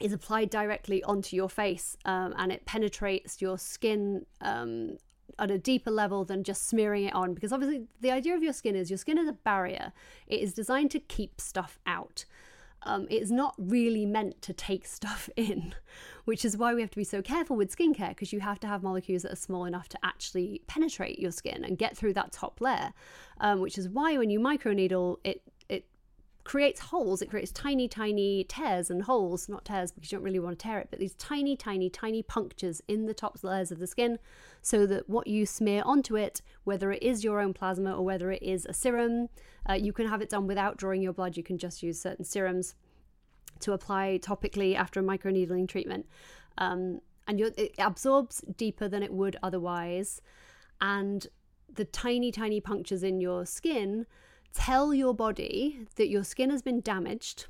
[0.01, 4.97] is applied directly onto your face um, and it penetrates your skin um,
[5.38, 8.53] at a deeper level than just smearing it on because obviously the idea of your
[8.53, 9.92] skin is your skin is a barrier.
[10.26, 12.24] It is designed to keep stuff out.
[12.86, 15.74] Um, it's not really meant to take stuff in
[16.24, 18.66] which is why we have to be so careful with skincare because you have to
[18.66, 22.32] have molecules that are small enough to actually penetrate your skin and get through that
[22.32, 22.92] top layer
[23.40, 25.42] um, which is why when you microneedle it
[26.45, 27.22] creates holes.
[27.22, 30.62] It creates tiny, tiny tears and holes, not tears because you don't really want to
[30.62, 34.18] tear it, but these tiny, tiny, tiny punctures in the top layers of the skin
[34.61, 38.30] so that what you smear onto it, whether it is your own plasma or whether
[38.30, 39.28] it is a serum,
[39.68, 41.36] uh, you can have it done without drawing your blood.
[41.36, 42.74] You can just use certain serums
[43.61, 46.07] to apply topically after a microneedling treatment.
[46.59, 50.20] Um, and it absorbs deeper than it would otherwise.
[50.82, 51.26] And
[51.72, 54.05] the tiny, tiny punctures in your skin
[54.55, 57.46] tell your body that your skin has been damaged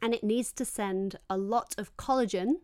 [0.00, 2.54] and it needs to send a lot of collagen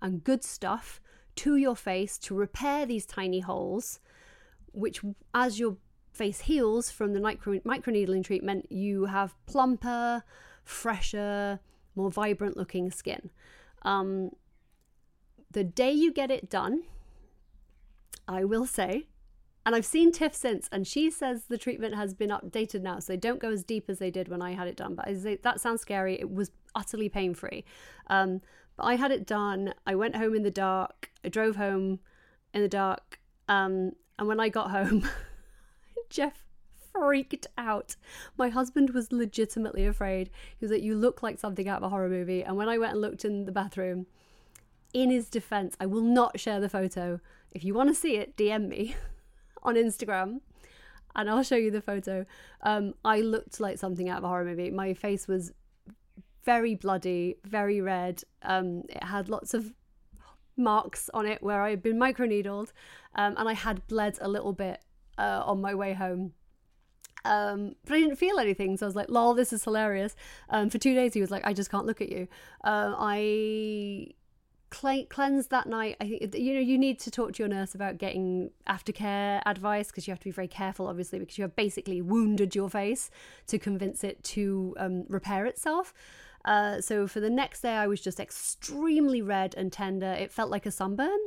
[0.00, 1.00] and good stuff
[1.36, 3.98] to your face to repair these tiny holes,
[4.72, 5.00] which,
[5.34, 5.76] as your
[6.12, 10.22] face heals from the micro- microneedling treatment, you have plumper,
[10.62, 11.58] fresher,
[11.96, 13.30] more vibrant looking skin.
[13.82, 14.30] Um,
[15.50, 16.84] the day you get it done,
[18.28, 19.08] I will say
[19.66, 23.12] and I've seen Tiff since, and she says the treatment has been updated now, so
[23.12, 24.94] they don't go as deep as they did when I had it done.
[24.94, 26.18] But say that sounds scary.
[26.20, 27.64] It was utterly pain free.
[28.08, 28.42] Um,
[28.76, 29.72] but I had it done.
[29.86, 31.10] I went home in the dark.
[31.24, 32.00] I drove home
[32.52, 33.20] in the dark.
[33.48, 35.08] Um, and when I got home,
[36.10, 36.44] Jeff
[36.92, 37.96] freaked out.
[38.36, 40.30] My husband was legitimately afraid.
[40.58, 42.42] He was like, You look like something out of a horror movie.
[42.42, 44.06] And when I went and looked in the bathroom,
[44.92, 47.20] in his defense, I will not share the photo.
[47.50, 48.94] If you want to see it, DM me
[49.64, 50.40] on Instagram
[51.16, 52.26] and I'll show you the photo.
[52.62, 54.70] Um, I looked like something out of a horror movie.
[54.70, 55.52] My face was
[56.44, 58.22] very bloody, very red.
[58.42, 59.72] Um, it had lots of
[60.56, 62.72] marks on it where I had been microneedled,
[63.14, 64.80] um, and I had bled a little bit
[65.18, 66.32] uh, on my way home.
[67.24, 70.14] Um, but I didn't feel anything, so I was like, "Lol, this is hilarious."
[70.50, 72.28] Um, for two days, he was like, "I just can't look at you."
[72.62, 74.08] Uh, I
[74.74, 75.96] cle- cleanse that night.
[76.00, 79.88] I think you know you need to talk to your nurse about getting aftercare advice
[79.88, 83.10] because you have to be very careful, obviously, because you have basically wounded your face
[83.46, 85.94] to convince it to um, repair itself.
[86.44, 90.12] Uh, so for the next day, I was just extremely red and tender.
[90.12, 91.18] It felt like a sunburn,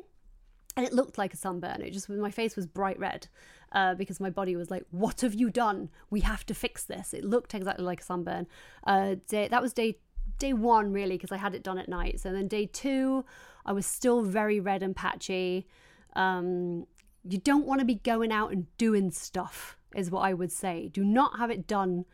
[0.75, 1.81] and it looked like a sunburn.
[1.81, 3.27] It just my face was bright red.
[3.73, 5.89] Uh, because my body was like, "What have you done?
[6.09, 8.47] We have to fix this." It looked exactly like a sunburn.
[8.85, 9.97] Uh, day, that was day
[10.37, 12.19] day one really because I had it done at night.
[12.19, 13.25] So then day two,
[13.65, 15.67] I was still very red and patchy.
[16.15, 16.85] Um,
[17.23, 20.89] you don't want to be going out and doing stuff, is what I would say.
[20.91, 22.05] Do not have it done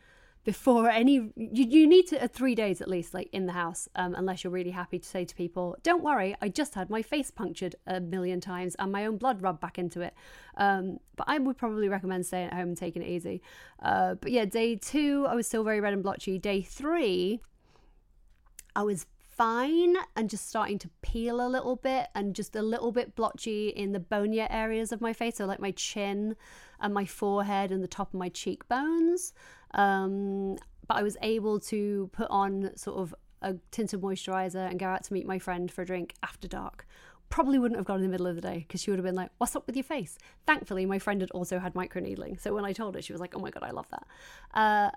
[0.43, 1.13] before any.
[1.13, 4.43] You, you need to uh, three days at least, like in the house, um, unless
[4.43, 7.75] you're really happy to say to people, "Don't worry, I just had my face punctured
[7.87, 10.13] a million times and my own blood rubbed back into it."
[10.57, 13.41] Um, but I would probably recommend staying at home and taking it easy.
[13.81, 16.37] Uh, but yeah, day two, I was still very red and blotchy.
[16.39, 17.41] Day three,
[18.75, 19.05] I was
[19.35, 23.69] fine and just starting to peel a little bit and just a little bit blotchy
[23.69, 26.35] in the bonier areas of my face, so like my chin
[26.79, 29.33] and my forehead and the top of my cheekbones.
[29.73, 30.57] Um,
[30.87, 35.03] but I was able to put on sort of a tinted moisturizer and go out
[35.03, 36.85] to meet my friend for a drink after dark.
[37.29, 39.15] Probably wouldn't have gone in the middle of the day because she would have been
[39.15, 40.17] like, What's up with your face?
[40.45, 42.39] Thankfully, my friend had also had microneedling.
[42.39, 44.05] So when I told her, she was like, Oh my God, I love that.
[44.53, 44.91] Uh,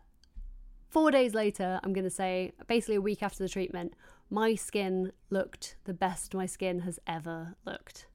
[0.88, 3.94] four days later, I'm going to say, basically a week after the treatment,
[4.30, 8.06] my skin looked the best my skin has ever looked.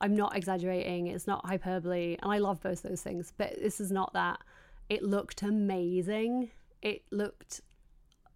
[0.00, 3.90] I'm not exaggerating, it's not hyperbole, and I love both those things, but this is
[3.90, 4.40] not that.
[4.88, 6.50] It looked amazing.
[6.82, 7.60] It looked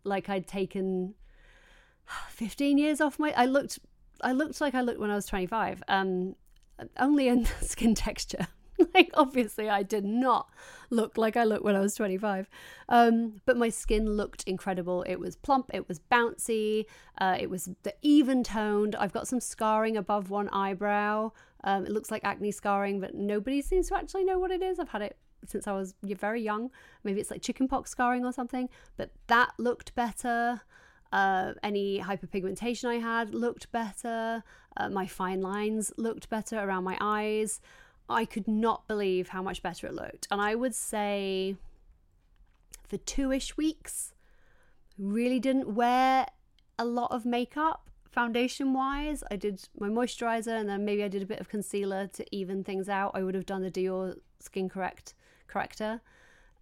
[0.05, 1.15] like I'd taken
[2.29, 3.79] 15 years off my I looked
[4.21, 5.83] I looked like I looked when I was 25.
[5.89, 6.37] Um
[6.99, 8.49] only in skin texture.
[8.95, 10.49] like obviously I did not
[10.91, 12.49] look like I looked when I was 25.
[12.89, 15.03] Um, but my skin looked incredible.
[15.03, 16.87] It was plump, it was bouncy,
[17.19, 17.69] uh, it was
[18.03, 18.97] even toned.
[18.97, 21.33] I've got some scarring above one eyebrow.
[21.65, 24.79] Um, it looks like acne scarring, but nobody seems to actually know what it is.
[24.79, 25.17] I've had it
[25.47, 26.71] since I was very young.
[27.03, 30.63] Maybe it's like chickenpox scarring or something, but that looked better.
[31.13, 34.43] Uh, any hyperpigmentation I had looked better.
[34.77, 37.61] Uh, my fine lines looked better around my eyes.
[38.09, 40.29] I could not believe how much better it looked.
[40.31, 41.57] And I would say
[42.87, 44.15] for two ish weeks,
[44.99, 46.27] really didn't wear
[46.79, 49.25] a lot of makeup foundation wise.
[49.31, 52.63] I did my moisturizer and then maybe I did a bit of concealer to even
[52.63, 53.13] things out.
[53.15, 55.15] I would have done the Dior Skin Correct
[55.49, 56.01] corrector,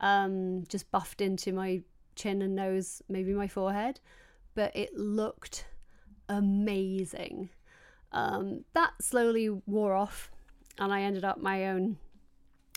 [0.01, 1.83] um, just buffed into my
[2.17, 4.01] chin and nose, maybe my forehead,
[4.55, 5.67] but it looked
[6.29, 7.51] amazing.
[8.13, 10.31] Um, that slowly wore off
[10.79, 11.99] and I ended up my own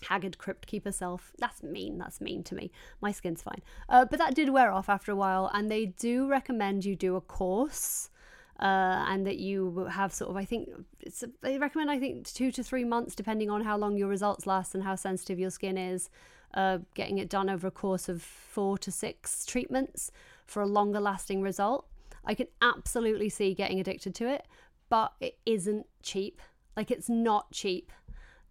[0.03, 1.31] haggard crypt keeper self.
[1.39, 1.97] That's mean.
[1.97, 2.71] That's mean to me.
[3.01, 3.61] My skin's fine.
[3.89, 7.15] Uh, but that did wear off after a while, and they do recommend you do
[7.15, 8.09] a course.
[8.57, 10.69] Uh, and that you have sort of, I think,
[11.01, 14.47] it's, they recommend, I think, two to three months, depending on how long your results
[14.47, 16.09] last and how sensitive your skin is,
[16.53, 20.09] uh, getting it done over a course of four to six treatments
[20.45, 21.85] for a longer lasting result.
[22.23, 24.45] I can absolutely see getting addicted to it,
[24.87, 26.41] but it isn't cheap.
[26.75, 27.91] Like it's not cheap.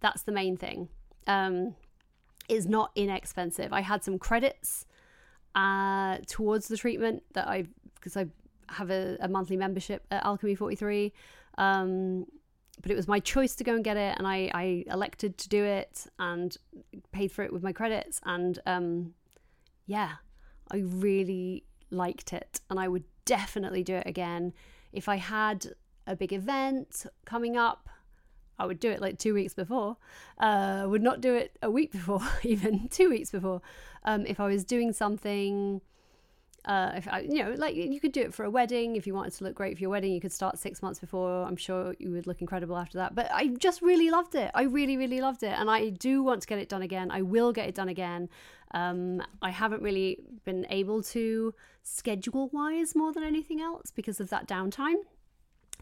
[0.00, 0.88] That's the main thing.
[1.26, 1.74] Um,
[2.48, 3.72] is not inexpensive.
[3.72, 4.86] I had some credits
[5.54, 8.26] uh, towards the treatment that I because I
[8.68, 11.12] have a, a, monthly membership at Alchemy 43.
[11.58, 12.26] Um,
[12.82, 15.48] but it was my choice to go and get it, and I, I elected to
[15.48, 16.56] do it and
[17.12, 18.20] paid for it with my credits.
[18.24, 19.14] And um,
[19.86, 20.12] yeah,
[20.72, 24.52] I really liked it, and I would definitely do it again
[24.92, 25.66] if I had
[26.06, 27.88] a big event coming up
[28.58, 29.96] I would do it like two weeks before.
[30.38, 33.60] Uh, would not do it a week before, even two weeks before.
[34.04, 35.80] Um, if I was doing something,
[36.64, 38.96] uh, if I, you know, like you could do it for a wedding.
[38.96, 41.44] If you wanted to look great for your wedding, you could start six months before.
[41.44, 43.14] I'm sure you would look incredible after that.
[43.14, 44.50] But I just really loved it.
[44.54, 47.10] I really, really loved it, and I do want to get it done again.
[47.10, 48.28] I will get it done again.
[48.72, 54.30] Um, I haven't really been able to schedule wise more than anything else because of
[54.30, 54.96] that downtime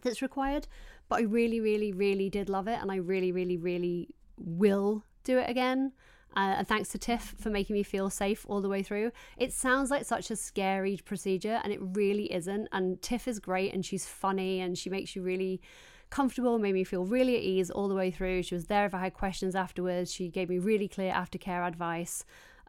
[0.03, 0.67] that's required.
[1.13, 4.09] But I really, really, really did love it, and I really, really, really
[4.39, 5.93] will do it again.
[6.35, 9.13] Uh, and thanks to Tiff for making me feel safe all the way through.
[9.37, 12.67] It sounds like such a scary procedure, and it really isn't.
[12.73, 15.61] And Tiff is great, and she's funny, and she makes you really
[16.09, 18.45] comfortable, made me feel really at ease all the way through.
[18.45, 20.11] She was there if I had questions afterwards.
[20.11, 22.25] She gave me really clear aftercare advice.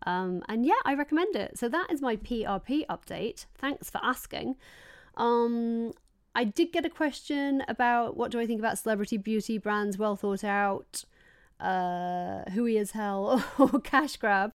[0.06, 1.58] Um, and yeah, I recommend it.
[1.58, 3.46] So that is my PRP update.
[3.56, 4.58] Thanks for asking.
[5.16, 5.94] Um,
[6.36, 10.16] I did get a question about what do I think about celebrity beauty brands, well
[10.16, 11.06] thought out,
[11.60, 14.52] uh, hooey as hell, or cash grab.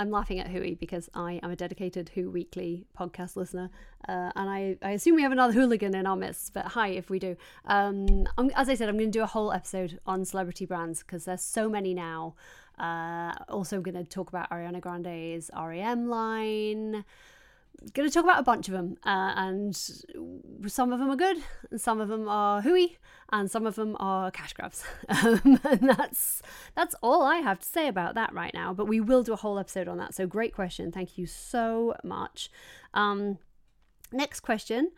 [0.00, 3.68] I'm laughing at Hooey because I am a dedicated Who Weekly podcast listener,
[4.08, 6.54] uh, and I, I assume we have another Wholigan in our midst.
[6.54, 7.36] But hi, if we do.
[7.64, 11.24] Um, as I said, I'm going to do a whole episode on celebrity brands because
[11.24, 12.36] there's so many now.
[12.78, 17.04] Uh, also, going to talk about Ariana Grande's REM line
[17.94, 19.76] going to talk about a bunch of them, uh, and
[20.66, 21.38] some of them are good,
[21.70, 22.96] and some of them are hooey,
[23.30, 24.84] and some of them are cash grabs.
[25.08, 26.42] Um, and that's
[26.76, 28.72] that's all I have to say about that right now.
[28.72, 30.14] But we will do a whole episode on that.
[30.14, 32.50] So great question, thank you so much.
[32.94, 33.38] Um,
[34.12, 34.92] next question: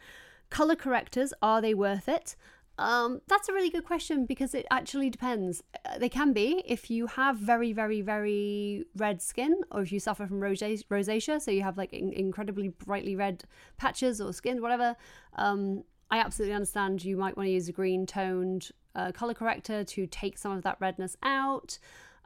[0.51, 2.37] color correctors are they worth it?
[2.81, 5.63] Um, that's a really good question because it actually depends.
[5.85, 10.01] Uh, they can be if you have very, very, very red skin, or if you
[10.01, 13.45] suffer from rosacea, so you have like in- incredibly brightly red
[13.77, 14.97] patches or skin, whatever.
[15.37, 19.85] Um, I absolutely understand you might want to use a green toned uh, color corrector
[19.85, 21.79] to take some of that redness out.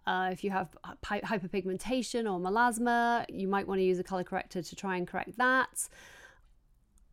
[0.07, 4.62] Uh, if you have hyperpigmentation or melasma, you might want to use a color corrector
[4.62, 5.88] to try and correct that.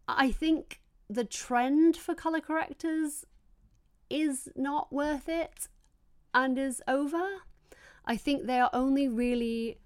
[0.07, 0.79] I think
[1.09, 3.25] the trend for color correctors
[4.11, 5.67] is not worth it
[6.33, 7.25] and is over.
[8.05, 9.77] I think they are only really,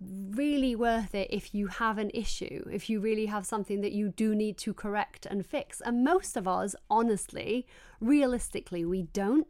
[0.00, 4.08] really worth it if you have an issue, if you really have something that you
[4.08, 5.80] do need to correct and fix.
[5.80, 7.66] And most of us, honestly,
[8.00, 9.46] realistically, we don't.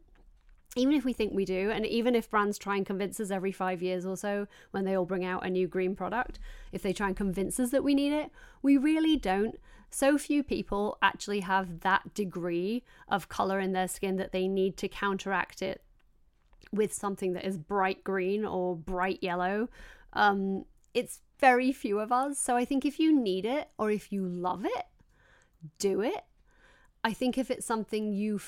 [0.75, 3.51] Even if we think we do, and even if brands try and convince us every
[3.51, 6.39] five years or so when they all bring out a new green product,
[6.71, 8.29] if they try and convince us that we need it,
[8.61, 9.57] we really don't
[9.89, 14.77] so few people actually have that degree of color in their skin that they need
[14.77, 15.81] to counteract it
[16.71, 19.69] with something that is bright green or bright yellow.
[20.13, 22.39] Um, it's very few of us.
[22.39, 24.85] So I think if you need it or if you love it,
[25.79, 26.25] do it.
[27.03, 28.39] I think if it's something you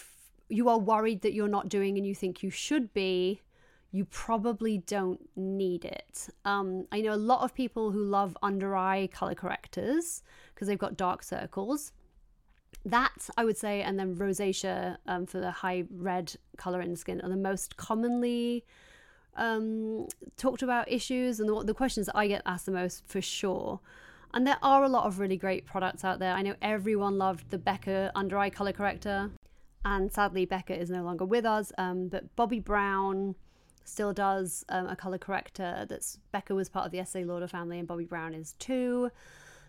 [0.49, 3.41] you are worried that you're not doing and you think you should be,
[3.91, 6.29] you probably don't need it.
[6.45, 10.23] Um, I know a lot of people who love under eye color correctors
[10.53, 11.91] because they've got dark circles.
[12.85, 16.97] That I would say, and then rosacea um, for the high red color in the
[16.97, 18.63] skin are the most commonly
[19.35, 23.21] um, talked about issues and the, the questions that I get asked the most for
[23.21, 23.79] sure.
[24.33, 26.33] And there are a lot of really great products out there.
[26.33, 29.31] I know everyone loved the Becca under eye color corrector,
[29.85, 31.71] and sadly, Becca is no longer with us.
[31.77, 33.35] Um, but Bobbi Brown,
[33.89, 37.79] still does um, a color corrector that's Becca was part of the Estee Lauder family
[37.79, 39.09] and Bobbi Brown is too.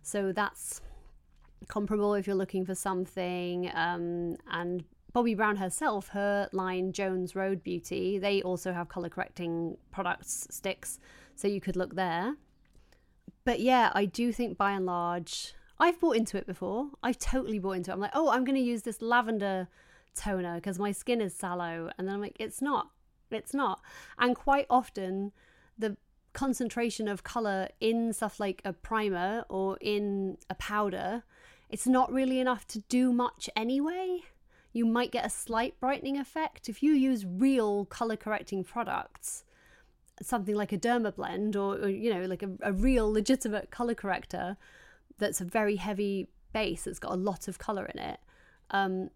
[0.02, 0.80] So that's
[1.68, 3.70] comparable if you're looking for something.
[3.74, 4.84] Um, and
[5.14, 10.98] Bobbi Brown herself, her line Jones Road Beauty, they also have color correcting products, sticks,
[11.34, 12.36] so you could look there.
[13.44, 16.90] But yeah, I do think by and large, I've bought into it before.
[17.02, 17.94] I've totally bought into it.
[17.94, 19.68] I'm like, oh, I'm going to use this lavender
[20.14, 21.90] toner because my skin is sallow.
[21.98, 22.90] And then I'm like, it's not.
[23.30, 23.80] It's not.
[24.18, 25.32] And quite often,
[25.78, 25.96] the
[26.32, 31.24] concentration of color in stuff like a primer or in a powder,
[31.68, 34.20] it's not really enough to do much anyway.
[34.72, 39.44] You might get a slight brightening effect if you use real color correcting products,
[40.22, 44.56] something like a Dermablend or, or you know, like a, a real legitimate color corrector
[45.18, 48.20] that's a very heavy base that's got a lot of color in it.
[48.70, 49.10] Um,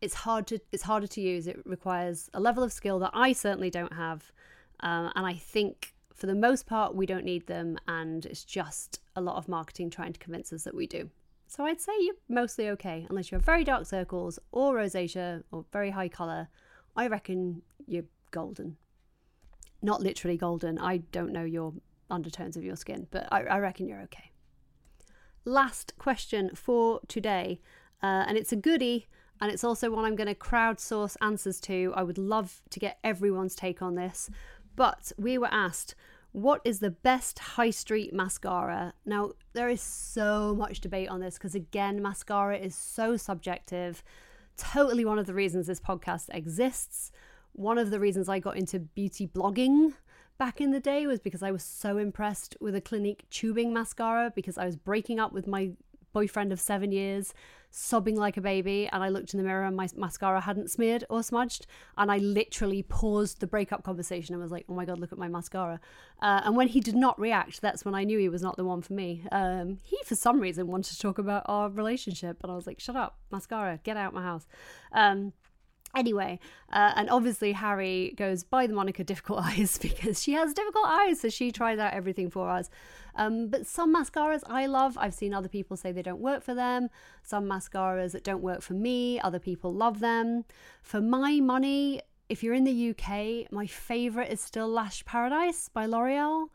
[0.00, 1.46] it's hard to it's harder to use.
[1.46, 4.32] It requires a level of skill that I certainly don't have,
[4.80, 9.00] um, and I think for the most part we don't need them, and it's just
[9.16, 11.10] a lot of marketing trying to convince us that we do.
[11.46, 15.64] So I'd say you're mostly okay, unless you have very dark circles or rosacea or
[15.72, 16.48] very high color.
[16.94, 18.76] I reckon you're golden.
[19.82, 20.78] Not literally golden.
[20.78, 21.72] I don't know your
[22.08, 24.30] undertones of your skin, but I, I reckon you're okay.
[25.44, 27.60] Last question for today,
[28.02, 29.08] uh, and it's a goodie
[29.40, 31.92] and it's also one I'm going to crowdsource answers to.
[31.96, 34.30] I would love to get everyone's take on this.
[34.76, 35.94] But we were asked,
[36.32, 38.94] what is the best high street mascara?
[39.04, 44.04] Now, there is so much debate on this because, again, mascara is so subjective.
[44.56, 47.10] Totally one of the reasons this podcast exists.
[47.52, 49.94] One of the reasons I got into beauty blogging
[50.38, 54.32] back in the day was because I was so impressed with a Clinique tubing mascara
[54.34, 55.72] because I was breaking up with my
[56.12, 57.34] boyfriend of seven years,
[57.70, 58.88] sobbing like a baby.
[58.92, 61.66] And I looked in the mirror and my mascara hadn't smeared or smudged.
[61.96, 65.18] And I literally paused the breakup conversation and was like, oh my God, look at
[65.18, 65.80] my mascara.
[66.20, 68.64] Uh, and when he did not react, that's when I knew he was not the
[68.64, 69.24] one for me.
[69.32, 72.38] Um, he, for some reason, wanted to talk about our relationship.
[72.42, 74.46] And I was like, shut up, mascara, get out my house.
[74.92, 75.32] Um,
[75.94, 76.38] Anyway,
[76.72, 81.20] uh, and obviously Harry goes by the moniker Difficult Eyes because she has difficult eyes,
[81.20, 82.70] so she tries out everything for us.
[83.16, 84.96] Um, but some mascaras I love.
[84.96, 86.88] I've seen other people say they don't work for them.
[87.22, 90.44] Some mascaras that don't work for me, other people love them.
[90.82, 95.86] For my money, if you're in the UK, my favourite is still Lash Paradise by
[95.86, 96.50] L'Oreal.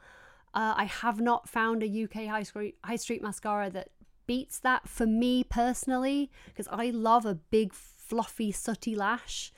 [0.53, 3.89] Uh, I have not found a UK high street, high street mascara that
[4.25, 7.73] beats that for me personally because I love a big
[8.07, 9.51] fluffy, sooty lash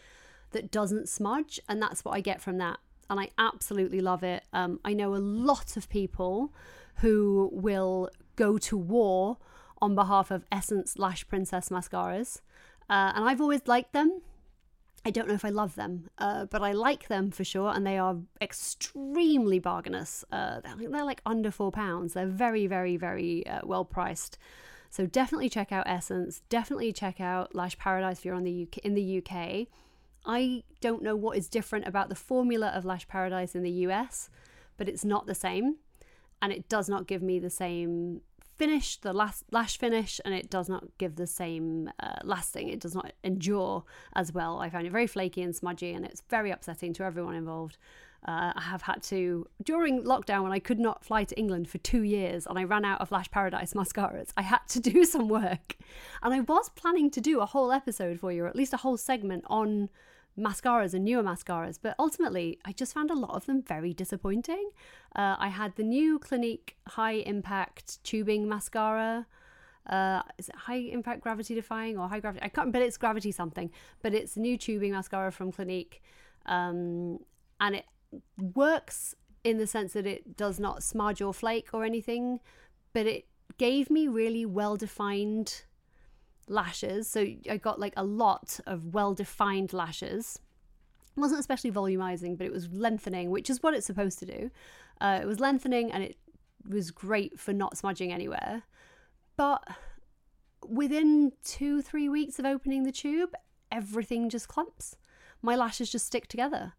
[0.51, 1.59] that doesn't smudge.
[1.67, 2.79] And that's what I get from that.
[3.09, 4.43] And I absolutely love it.
[4.53, 6.53] Um, I know a lot of people
[6.97, 9.37] who will go to war
[9.81, 12.41] on behalf of Essence Lash Princess mascaras.
[12.89, 14.21] Uh, and I've always liked them.
[15.05, 17.87] I don't know if I love them, uh, but I like them for sure, and
[17.87, 20.25] they are extremely bargainous.
[20.31, 22.13] Uh, they're, like under four pounds.
[22.13, 24.37] They're very, very, very uh, well priced.
[24.89, 26.41] So definitely check out Essence.
[26.49, 29.67] Definitely check out Lash Paradise if you're on the UK, in the UK.
[30.25, 34.29] I don't know what is different about the formula of Lash Paradise in the US,
[34.77, 35.77] but it's not the same,
[36.41, 38.21] and it does not give me the same
[38.57, 42.69] finish, the last lash finish, and it does not give the same uh, lasting.
[42.69, 43.83] It does not endure
[44.15, 44.59] as well.
[44.59, 47.77] I found it very flaky and smudgy, and it's very upsetting to everyone involved.
[48.25, 51.77] Uh, I have had to, during lockdown when I could not fly to England for
[51.77, 55.29] two years and I ran out of Lash Paradise mascaras, I had to do some
[55.29, 55.77] work.
[56.21, 58.77] And I was planning to do a whole episode for you, or at least a
[58.77, 59.89] whole segment on
[60.37, 64.69] mascaras and newer mascaras, but ultimately I just found a lot of them very disappointing.
[65.15, 69.25] Uh, I had the new Clinique High Impact Tubing Mascara.
[69.89, 72.43] Uh, is it high impact gravity defying or high gravity?
[72.43, 73.71] I can't, but it's gravity something.
[74.01, 76.03] But it's new tubing mascara from Clinique,
[76.45, 77.19] um,
[77.61, 77.85] and it
[78.37, 82.39] works in the sense that it does not smudge or flake or anything,
[82.93, 83.27] but it
[83.57, 85.63] gave me really well defined
[86.47, 87.09] lashes.
[87.09, 90.39] So I got like a lot of well defined lashes.
[91.15, 94.51] It wasn't especially volumizing, but it was lengthening, which is what it's supposed to do.
[94.99, 96.17] Uh, it was lengthening and it
[96.67, 98.63] was great for not smudging anywhere.
[99.35, 99.63] But
[100.67, 103.33] within two, three weeks of opening the tube,
[103.71, 104.95] everything just clumps.
[105.41, 106.73] My lashes just stick together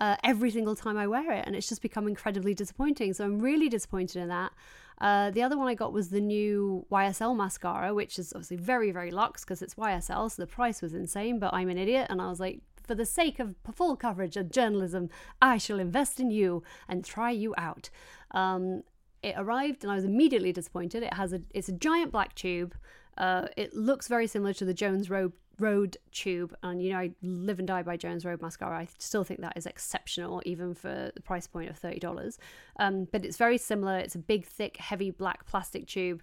[0.00, 3.12] uh, every single time I wear it, and it's just become incredibly disappointing.
[3.12, 4.52] So I'm really disappointed in that.
[4.98, 8.90] Uh, the other one I got was the new YSL mascara, which is obviously very,
[8.90, 12.06] very luxe because it's YSL, so the price was insane, but I'm an idiot.
[12.10, 16.18] And I was like, for the sake of full coverage of journalism, I shall invest
[16.18, 17.88] in you and try you out.
[18.32, 18.82] Um,
[19.22, 21.02] it arrived and I was immediately disappointed.
[21.02, 22.74] It has a it's a giant black tube.
[23.18, 27.10] Uh, it looks very similar to the Jones Road Road tube, and you know, I
[27.22, 28.78] live and die by Jones Road mascara.
[28.78, 32.38] I still think that is exceptional, even for the price point of thirty dollars.
[32.78, 33.98] Um, but it's very similar.
[33.98, 36.22] It's a big, thick, heavy black plastic tube,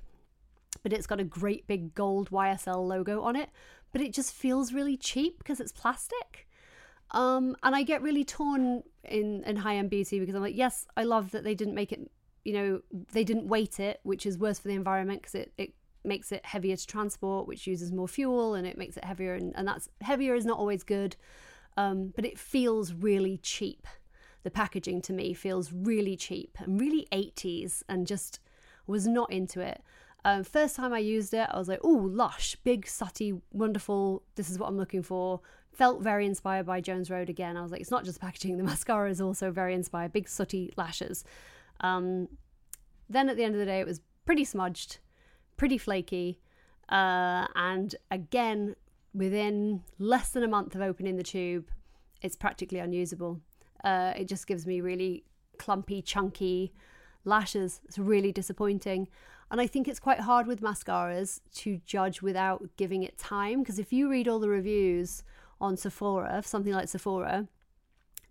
[0.83, 3.49] but it's got a great big gold YSL logo on it.
[3.91, 6.47] But it just feels really cheap because it's plastic.
[7.11, 10.87] Um, and I get really torn in in high end beauty because I'm like, yes,
[10.97, 12.11] I love that they didn't make it.
[12.43, 15.73] You know, they didn't weight it, which is worse for the environment because it, it
[16.07, 19.35] makes it heavier to transport, which uses more fuel and it makes it heavier.
[19.35, 21.15] And, and that's heavier is not always good,
[21.75, 23.87] um, but it feels really cheap.
[24.43, 28.39] The packaging to me feels really cheap and really 80s and just
[28.85, 29.83] was not into it.
[30.23, 34.23] Um, first time I used it, I was like, oh, lush, big, sooty, wonderful.
[34.35, 35.41] This is what I'm looking for.
[35.71, 37.55] Felt very inspired by Jones Road again.
[37.55, 40.13] I was like, it's not just packaging, the mascara is also very inspired.
[40.13, 41.23] Big, sooty lashes.
[41.81, 42.29] Um,
[43.09, 44.99] then at the end of the day, it was pretty smudged
[45.57, 46.39] pretty flaky.
[46.89, 48.75] Uh, and again,
[49.13, 51.65] within less than a month of opening the tube,
[52.21, 53.41] it's practically unusable.
[53.83, 55.23] Uh, it just gives me really
[55.57, 56.73] clumpy, chunky
[57.25, 57.81] lashes.
[57.85, 59.07] It's really disappointing.
[59.49, 63.61] And I think it's quite hard with mascaras to judge without giving it time.
[63.61, 65.23] Because if you read all the reviews
[65.61, 67.47] on Sephora, something like Sephora,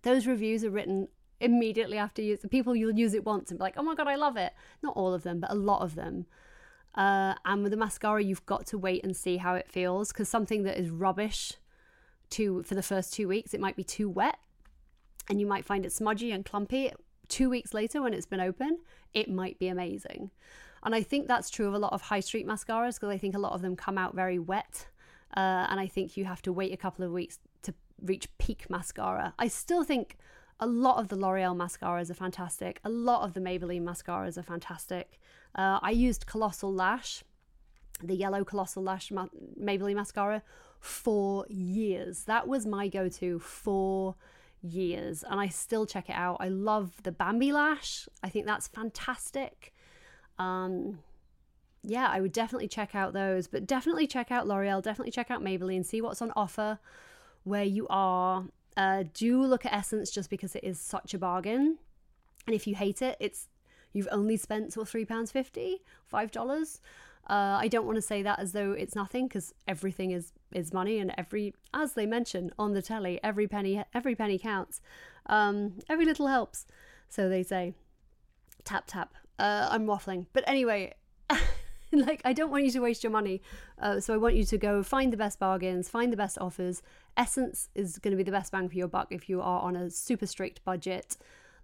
[0.03, 1.07] those reviews are written
[1.39, 2.37] immediately after you.
[2.37, 4.53] The people you'll use it once and be like, oh my God, I love it.
[4.83, 6.25] Not all of them, but a lot of them.
[6.97, 10.27] Uh, and with the mascara, you've got to wait and see how it feels because
[10.27, 11.53] something that is rubbish
[12.31, 14.37] to for the first two weeks, it might be too wet,
[15.29, 16.91] and you might find it smudgy and clumpy.
[17.27, 18.79] Two weeks later, when it's been open,
[19.13, 20.31] it might be amazing.
[20.83, 23.35] And I think that's true of a lot of high street mascaras because I think
[23.35, 24.87] a lot of them come out very wet.
[25.35, 28.69] Uh, and I think you have to wait a couple of weeks to reach peak
[28.69, 29.33] mascara.
[29.37, 30.17] I still think
[30.59, 32.79] a lot of the L'Oreal mascaras are fantastic.
[32.83, 35.19] A lot of the Maybelline mascaras are fantastic.
[35.55, 37.23] Uh, I used Colossal Lash
[38.03, 39.27] the yellow colossal lash ma-
[39.59, 40.43] Maybelline mascara
[40.79, 42.23] for years.
[42.25, 44.15] That was my go-to for
[44.61, 46.37] years, and I still check it out.
[46.39, 48.07] I love the Bambi lash.
[48.23, 49.73] I think that's fantastic.
[50.37, 50.99] Um,
[51.83, 55.41] yeah, I would definitely check out those, but definitely check out L'Oreal, definitely check out
[55.41, 56.79] Maybelline, and see what's on offer
[57.43, 58.45] where you are.
[58.75, 61.79] Uh, do look at Essence just because it is such a bargain.
[62.45, 63.47] And if you hate it, it's
[63.97, 66.79] you've only spent what three pounds fifty, five dollars.
[67.29, 70.71] Uh, I don't want to say that as though it's nothing because everything is is
[70.71, 74.79] money and every as they mention on the telly every penny every penny counts.
[75.25, 76.65] Um, every little helps
[77.09, 77.73] so they say.
[78.63, 79.15] Tap tap.
[79.39, 80.27] Uh, I'm waffling.
[80.31, 80.93] But anyway
[81.91, 83.41] like I don't want you to waste your money
[83.81, 86.81] uh, so I want you to go find the best bargains find the best offers.
[87.17, 89.75] Essence is going to be the best bang for your buck if you are on
[89.75, 91.17] a super strict budget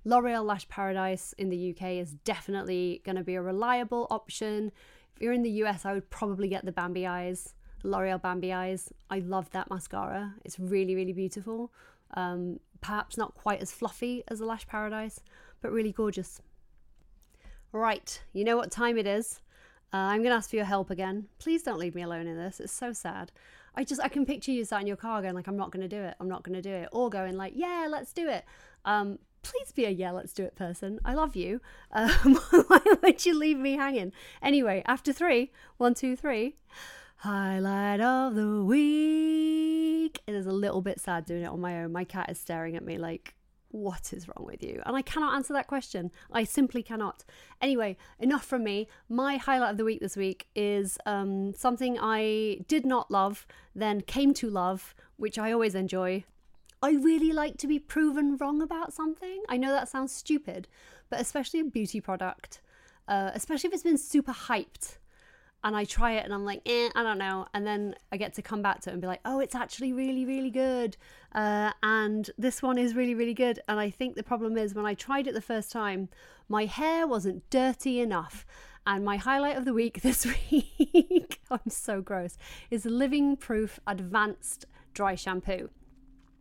[0.05, 4.71] L'Oreal Lash Paradise in the UK is definitely going to be a reliable option
[5.15, 7.53] if you're in the US, I would probably get the Bambi Eyes,
[7.83, 8.91] L'Oreal Bambi Eyes.
[9.09, 10.33] I love that mascara.
[10.43, 11.71] It's really, really beautiful.
[12.15, 15.21] Um, perhaps not quite as fluffy as the Lash Paradise,
[15.61, 16.41] but really gorgeous.
[17.71, 19.41] Right, you know what time it is.
[19.93, 21.27] Uh, I'm going to ask for your help again.
[21.37, 22.59] Please don't leave me alone in this.
[22.59, 23.31] It's so sad.
[23.75, 25.87] I just I can picture you sat in your car going like I'm not going
[25.87, 26.15] to do it.
[26.19, 28.45] I'm not going to do it, or going like yeah, let's do it.
[28.85, 30.99] Um, please be a yeah, let's do it person.
[31.05, 31.61] I love you.
[31.91, 32.35] Um,
[32.67, 34.11] why would you leave me hanging?
[34.41, 36.55] Anyway, after three, one, two, three.
[37.17, 40.21] Highlight of the week.
[40.27, 41.91] It is a little bit sad doing it on my own.
[41.91, 43.35] My cat is staring at me like,
[43.73, 44.81] what is wrong with you?
[44.85, 46.11] And I cannot answer that question.
[46.31, 47.23] I simply cannot.
[47.59, 48.87] Anyway, enough from me.
[49.09, 54.01] My highlight of the week this week is um, something I did not love, then
[54.01, 56.23] came to love, which I always enjoy.
[56.83, 59.41] I really like to be proven wrong about something.
[59.47, 60.67] I know that sounds stupid,
[61.09, 62.59] but especially a beauty product,
[63.07, 64.97] uh, especially if it's been super hyped
[65.63, 67.47] and I try it and I'm like, eh, I don't know.
[67.53, 69.93] And then I get to come back to it and be like, oh, it's actually
[69.93, 70.97] really, really good.
[71.33, 73.61] Uh, and this one is really, really good.
[73.69, 76.09] And I think the problem is when I tried it the first time,
[76.49, 78.45] my hair wasn't dirty enough.
[78.85, 82.37] And my highlight of the week this week, I'm so gross,
[82.69, 85.69] is Living Proof Advanced Dry Shampoo.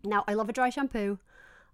[0.05, 1.19] Now, I love a dry shampoo.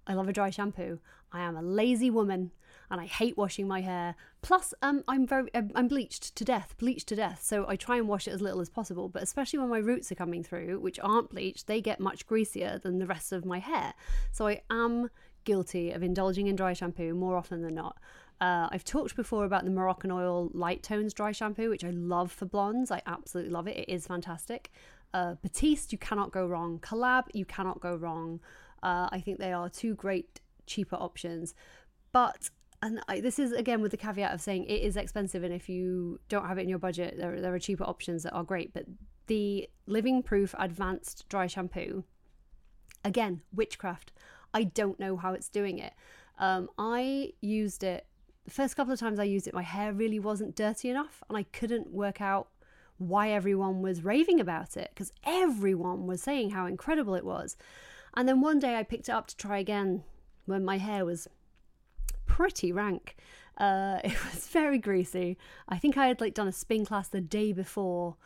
[0.06, 1.00] I love a dry shampoo.
[1.32, 2.52] I am a lazy woman
[2.90, 4.14] and I hate washing my hair.
[4.40, 7.42] Plus, um, I'm very I'm bleached to death, bleached to death.
[7.42, 9.08] So I try and wash it as little as possible.
[9.08, 12.78] But especially when my roots are coming through, which aren't bleached, they get much greasier
[12.78, 13.92] than the rest of my hair.
[14.32, 15.10] So I am
[15.44, 17.98] guilty of indulging in dry shampoo more often than not.
[18.40, 22.46] Uh, I've talked before about the Moroccanoil Light Tones dry shampoo, which I love for
[22.46, 22.90] blondes.
[22.90, 23.76] I absolutely love it.
[23.76, 24.70] It is fantastic.
[25.14, 26.78] Uh, Batiste, you cannot go wrong.
[26.80, 28.40] Colab, you cannot go wrong.
[28.82, 31.54] Uh, I think they are two great cheaper options.
[32.12, 35.52] But and I, this is again with the caveat of saying it is expensive, and
[35.52, 38.44] if you don't have it in your budget, there there are cheaper options that are
[38.44, 38.72] great.
[38.72, 38.84] But
[39.26, 42.04] the Living Proof Advanced Dry Shampoo,
[43.04, 44.12] again, witchcraft.
[44.54, 45.92] I don't know how it's doing it.
[46.38, 48.06] Um, I used it
[48.48, 49.52] the first couple of times I used it.
[49.52, 52.48] My hair really wasn't dirty enough, and I couldn't work out
[52.98, 57.56] why everyone was raving about it because everyone was saying how incredible it was.
[58.14, 60.02] And then one day I picked it up to try again
[60.46, 61.28] when my hair was
[62.26, 63.16] pretty rank.
[63.56, 65.38] Uh, it was very greasy.
[65.68, 68.16] I think I had like done a spin class the day before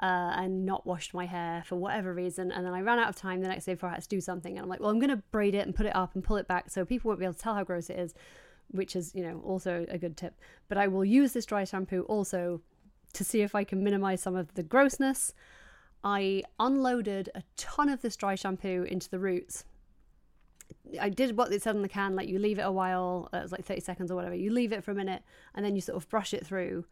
[0.00, 2.50] uh, and not washed my hair for whatever reason.
[2.50, 4.20] And then I ran out of time the next day before I had to do
[4.20, 4.56] something.
[4.56, 6.36] And I'm like, well, I'm going to braid it and put it up and pull
[6.36, 8.14] it back so people won't be able to tell how gross it is,
[8.68, 10.40] which is, you know, also a good tip.
[10.68, 12.60] But I will use this dry shampoo also
[13.14, 15.32] to see if I can minimize some of the grossness.
[16.02, 19.64] I unloaded a ton of this dry shampoo into the roots.
[21.00, 23.38] I did what it said on the can, like you leave it a while, uh,
[23.38, 24.34] it was like 30 seconds or whatever.
[24.34, 25.22] You leave it for a minute
[25.54, 26.84] and then you sort of brush it through.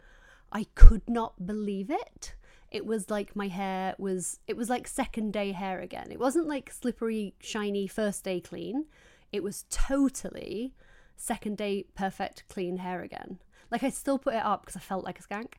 [0.50, 2.34] I could not believe it.
[2.70, 6.10] It was like my hair was, it was like second day hair again.
[6.10, 8.86] It wasn't like slippery, shiny, first day clean.
[9.30, 10.74] It was totally
[11.16, 13.38] second day perfect, clean hair again.
[13.70, 15.54] Like I still put it up because I felt like a skank,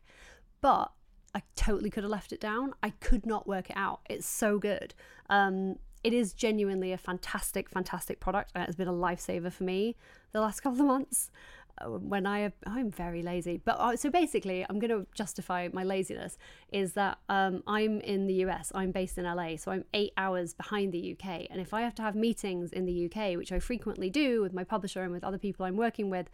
[0.63, 0.93] but
[1.35, 2.73] I totally could have left it down.
[2.81, 3.99] I could not work it out.
[4.09, 4.95] It's so good.
[5.29, 9.97] Um, it is genuinely a fantastic, fantastic product, and it's been a lifesaver for me
[10.31, 11.29] the last couple of months.
[11.81, 15.83] Uh, when I I'm very lazy, but uh, so basically, I'm going to justify my
[15.83, 16.37] laziness
[16.71, 18.71] is that um, I'm in the US.
[18.75, 21.47] I'm based in LA, so I'm eight hours behind the UK.
[21.49, 24.53] And if I have to have meetings in the UK, which I frequently do with
[24.53, 26.29] my publisher and with other people I'm working with,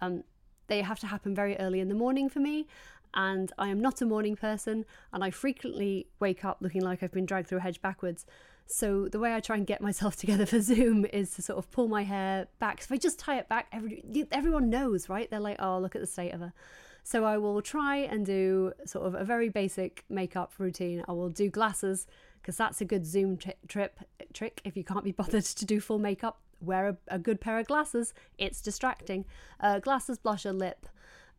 [0.00, 0.22] um,
[0.68, 2.66] they have to happen very early in the morning for me
[3.14, 7.12] and I am not a morning person, and I frequently wake up looking like I've
[7.12, 8.26] been dragged through a hedge backwards.
[8.66, 11.70] So the way I try and get myself together for Zoom is to sort of
[11.70, 12.82] pull my hair back.
[12.82, 15.30] So if I just tie it back, every, everyone knows, right?
[15.30, 16.52] They're like, "Oh, look at the state of her."
[17.02, 21.04] So I will try and do sort of a very basic makeup routine.
[21.06, 22.06] I will do glasses
[22.40, 24.00] because that's a good Zoom tri- trip
[24.32, 24.60] trick.
[24.64, 27.66] If you can't be bothered to do full makeup, wear a, a good pair of
[27.66, 28.14] glasses.
[28.38, 29.26] It's distracting.
[29.60, 30.86] Uh, glasses, blusher, lip,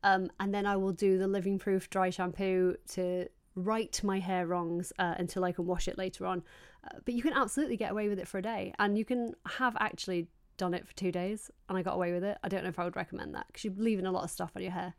[0.05, 4.47] um, and then I will do the Living Proof dry shampoo to right my hair
[4.47, 6.43] wrongs uh, until I can wash it later on.
[6.83, 9.33] Uh, but you can absolutely get away with it for a day, and you can
[9.57, 10.27] have actually
[10.57, 12.37] done it for two days and I got away with it.
[12.43, 14.51] I don't know if I would recommend that because you're leaving a lot of stuff
[14.55, 14.93] on your hair.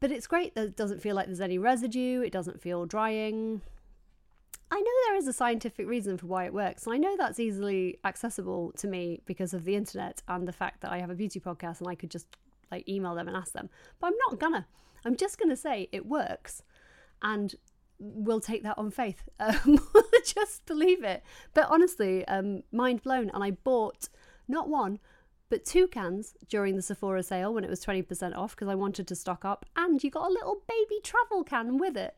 [0.00, 3.60] But it's great that it doesn't feel like there's any residue, it doesn't feel drying.
[4.70, 7.40] I know there is a scientific reason for why it works, and I know that's
[7.40, 11.14] easily accessible to me because of the internet and the fact that I have a
[11.14, 12.26] beauty podcast and I could just
[12.70, 13.68] like email them and ask them.
[14.00, 14.66] But I'm not gonna.
[15.04, 16.62] I'm just gonna say it works,
[17.22, 17.54] and
[17.98, 19.22] we'll take that on faith.
[19.40, 19.80] Um,
[20.24, 21.22] just believe it.
[21.54, 23.30] But honestly, um, mind blown.
[23.30, 24.08] And I bought
[24.46, 24.98] not one,
[25.48, 29.06] but two cans during the Sephora sale when it was 20% off because I wanted
[29.08, 29.64] to stock up.
[29.76, 32.16] And you got a little baby travel can with it.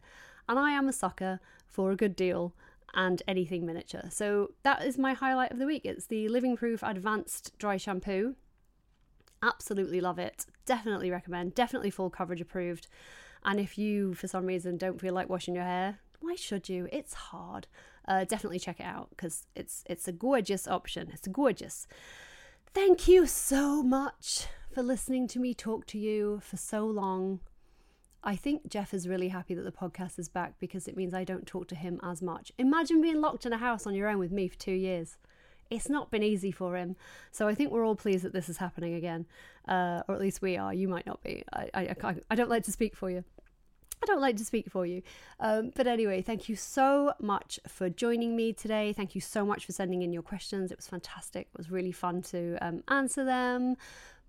[0.48, 2.54] And I am a sucker for a good deal
[2.94, 4.08] and anything miniature.
[4.10, 5.82] So that is my highlight of the week.
[5.84, 8.34] It's the Living Proof Advanced Dry Shampoo.
[9.42, 10.46] Absolutely love it.
[10.66, 11.54] Definitely recommend.
[11.54, 12.86] Definitely full coverage approved.
[13.44, 16.88] And if you, for some reason, don't feel like washing your hair, why should you?
[16.92, 17.66] It's hard.
[18.06, 21.10] Uh, definitely check it out because it's it's a gorgeous option.
[21.12, 21.86] It's gorgeous.
[22.74, 27.40] Thank you so much for listening to me talk to you for so long.
[28.22, 31.24] I think Jeff is really happy that the podcast is back because it means I
[31.24, 32.52] don't talk to him as much.
[32.58, 35.16] Imagine being locked in a house on your own with me for two years.
[35.70, 36.96] It's not been easy for him.
[37.30, 39.26] So I think we're all pleased that this is happening again.
[39.68, 40.74] Uh, or at least we are.
[40.74, 41.44] You might not be.
[41.52, 43.24] I, I, I don't like to speak for you.
[44.02, 45.02] I don't like to speak for you.
[45.40, 48.94] Um, but anyway, thank you so much for joining me today.
[48.94, 50.72] Thank you so much for sending in your questions.
[50.72, 51.48] It was fantastic.
[51.52, 53.76] It was really fun to um, answer them.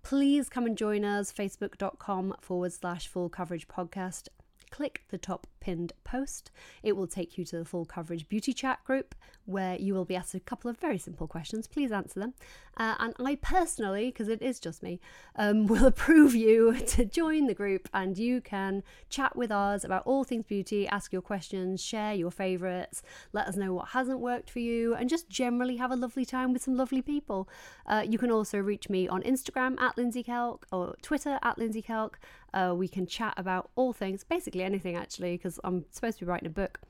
[0.02, 4.28] Please come and join us, facebook.com forward slash full coverage podcast
[4.72, 6.50] click the top pinned post.
[6.82, 10.16] It will take you to the full coverage beauty chat group where you will be
[10.16, 11.66] asked a couple of very simple questions.
[11.68, 12.34] Please answer them.
[12.76, 15.00] Uh, and I personally, because it is just me,
[15.36, 20.02] um, will approve you to join the group and you can chat with us about
[20.06, 24.50] all things beauty, ask your questions, share your favourites, let us know what hasn't worked
[24.50, 27.48] for you, and just generally have a lovely time with some lovely people.
[27.86, 31.82] Uh, you can also reach me on Instagram at Lindsey Kelk or Twitter at Lindsey
[31.82, 32.14] Kelk.
[32.54, 36.28] Uh, we can chat about all things, basically anything actually, because I'm supposed to be
[36.28, 36.80] writing a book.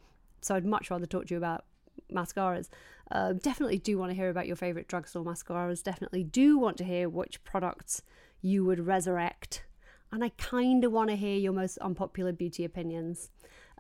[0.41, 1.65] So I'd much rather talk to you about
[2.13, 2.69] mascaras.
[3.11, 5.83] Uh, definitely do want to hear about your favourite drugstore mascaras.
[5.83, 8.03] Definitely do want to hear which products
[8.41, 9.65] you would resurrect.
[10.11, 13.31] And I kind of want to hear your most unpopular beauty opinions.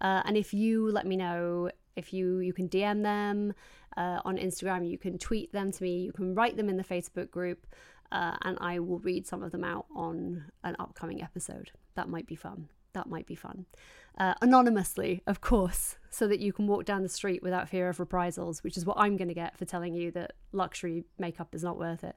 [0.01, 3.53] Uh, and if you let me know, if you you can DM them
[3.97, 6.85] uh, on Instagram, you can tweet them to me, you can write them in the
[6.85, 7.67] Facebook group
[8.13, 11.73] uh, and I will read some of them out on an upcoming episode.
[11.95, 12.69] That might be fun.
[12.93, 13.65] That might be fun.
[14.19, 17.99] Uh, anonymously, of course, so that you can walk down the street without fear of
[17.99, 21.63] reprisals, which is what I'm going to get for telling you that luxury makeup is
[21.63, 22.15] not worth it.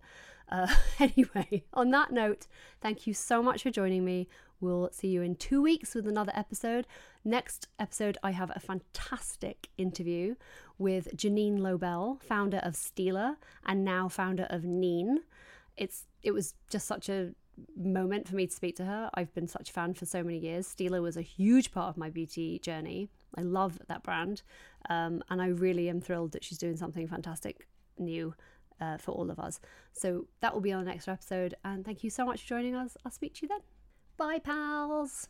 [0.50, 0.68] Uh,
[1.00, 2.48] anyway, on that note,
[2.82, 4.28] thank you so much for joining me.
[4.60, 6.88] We'll see you in two weeks with another episode.
[7.24, 10.36] Next episode, I have a fantastic interview
[10.78, 15.20] with Jeanine Lobell, founder of Stila and now founder of Neen
[15.78, 17.32] it's it was just such a
[17.76, 19.10] moment for me to speak to her.
[19.14, 20.68] I've been such a fan for so many years.
[20.68, 23.10] Stila was a huge part of my beauty journey.
[23.38, 24.42] I love that brand,
[24.90, 28.34] um, and I really am thrilled that she's doing something fantastic new
[28.82, 29.60] uh, for all of us.
[29.94, 31.56] So that will be on the next episode.
[31.64, 32.98] And thank you so much for joining us.
[33.06, 33.60] I'll speak to you then.
[34.18, 35.30] Bye, pals.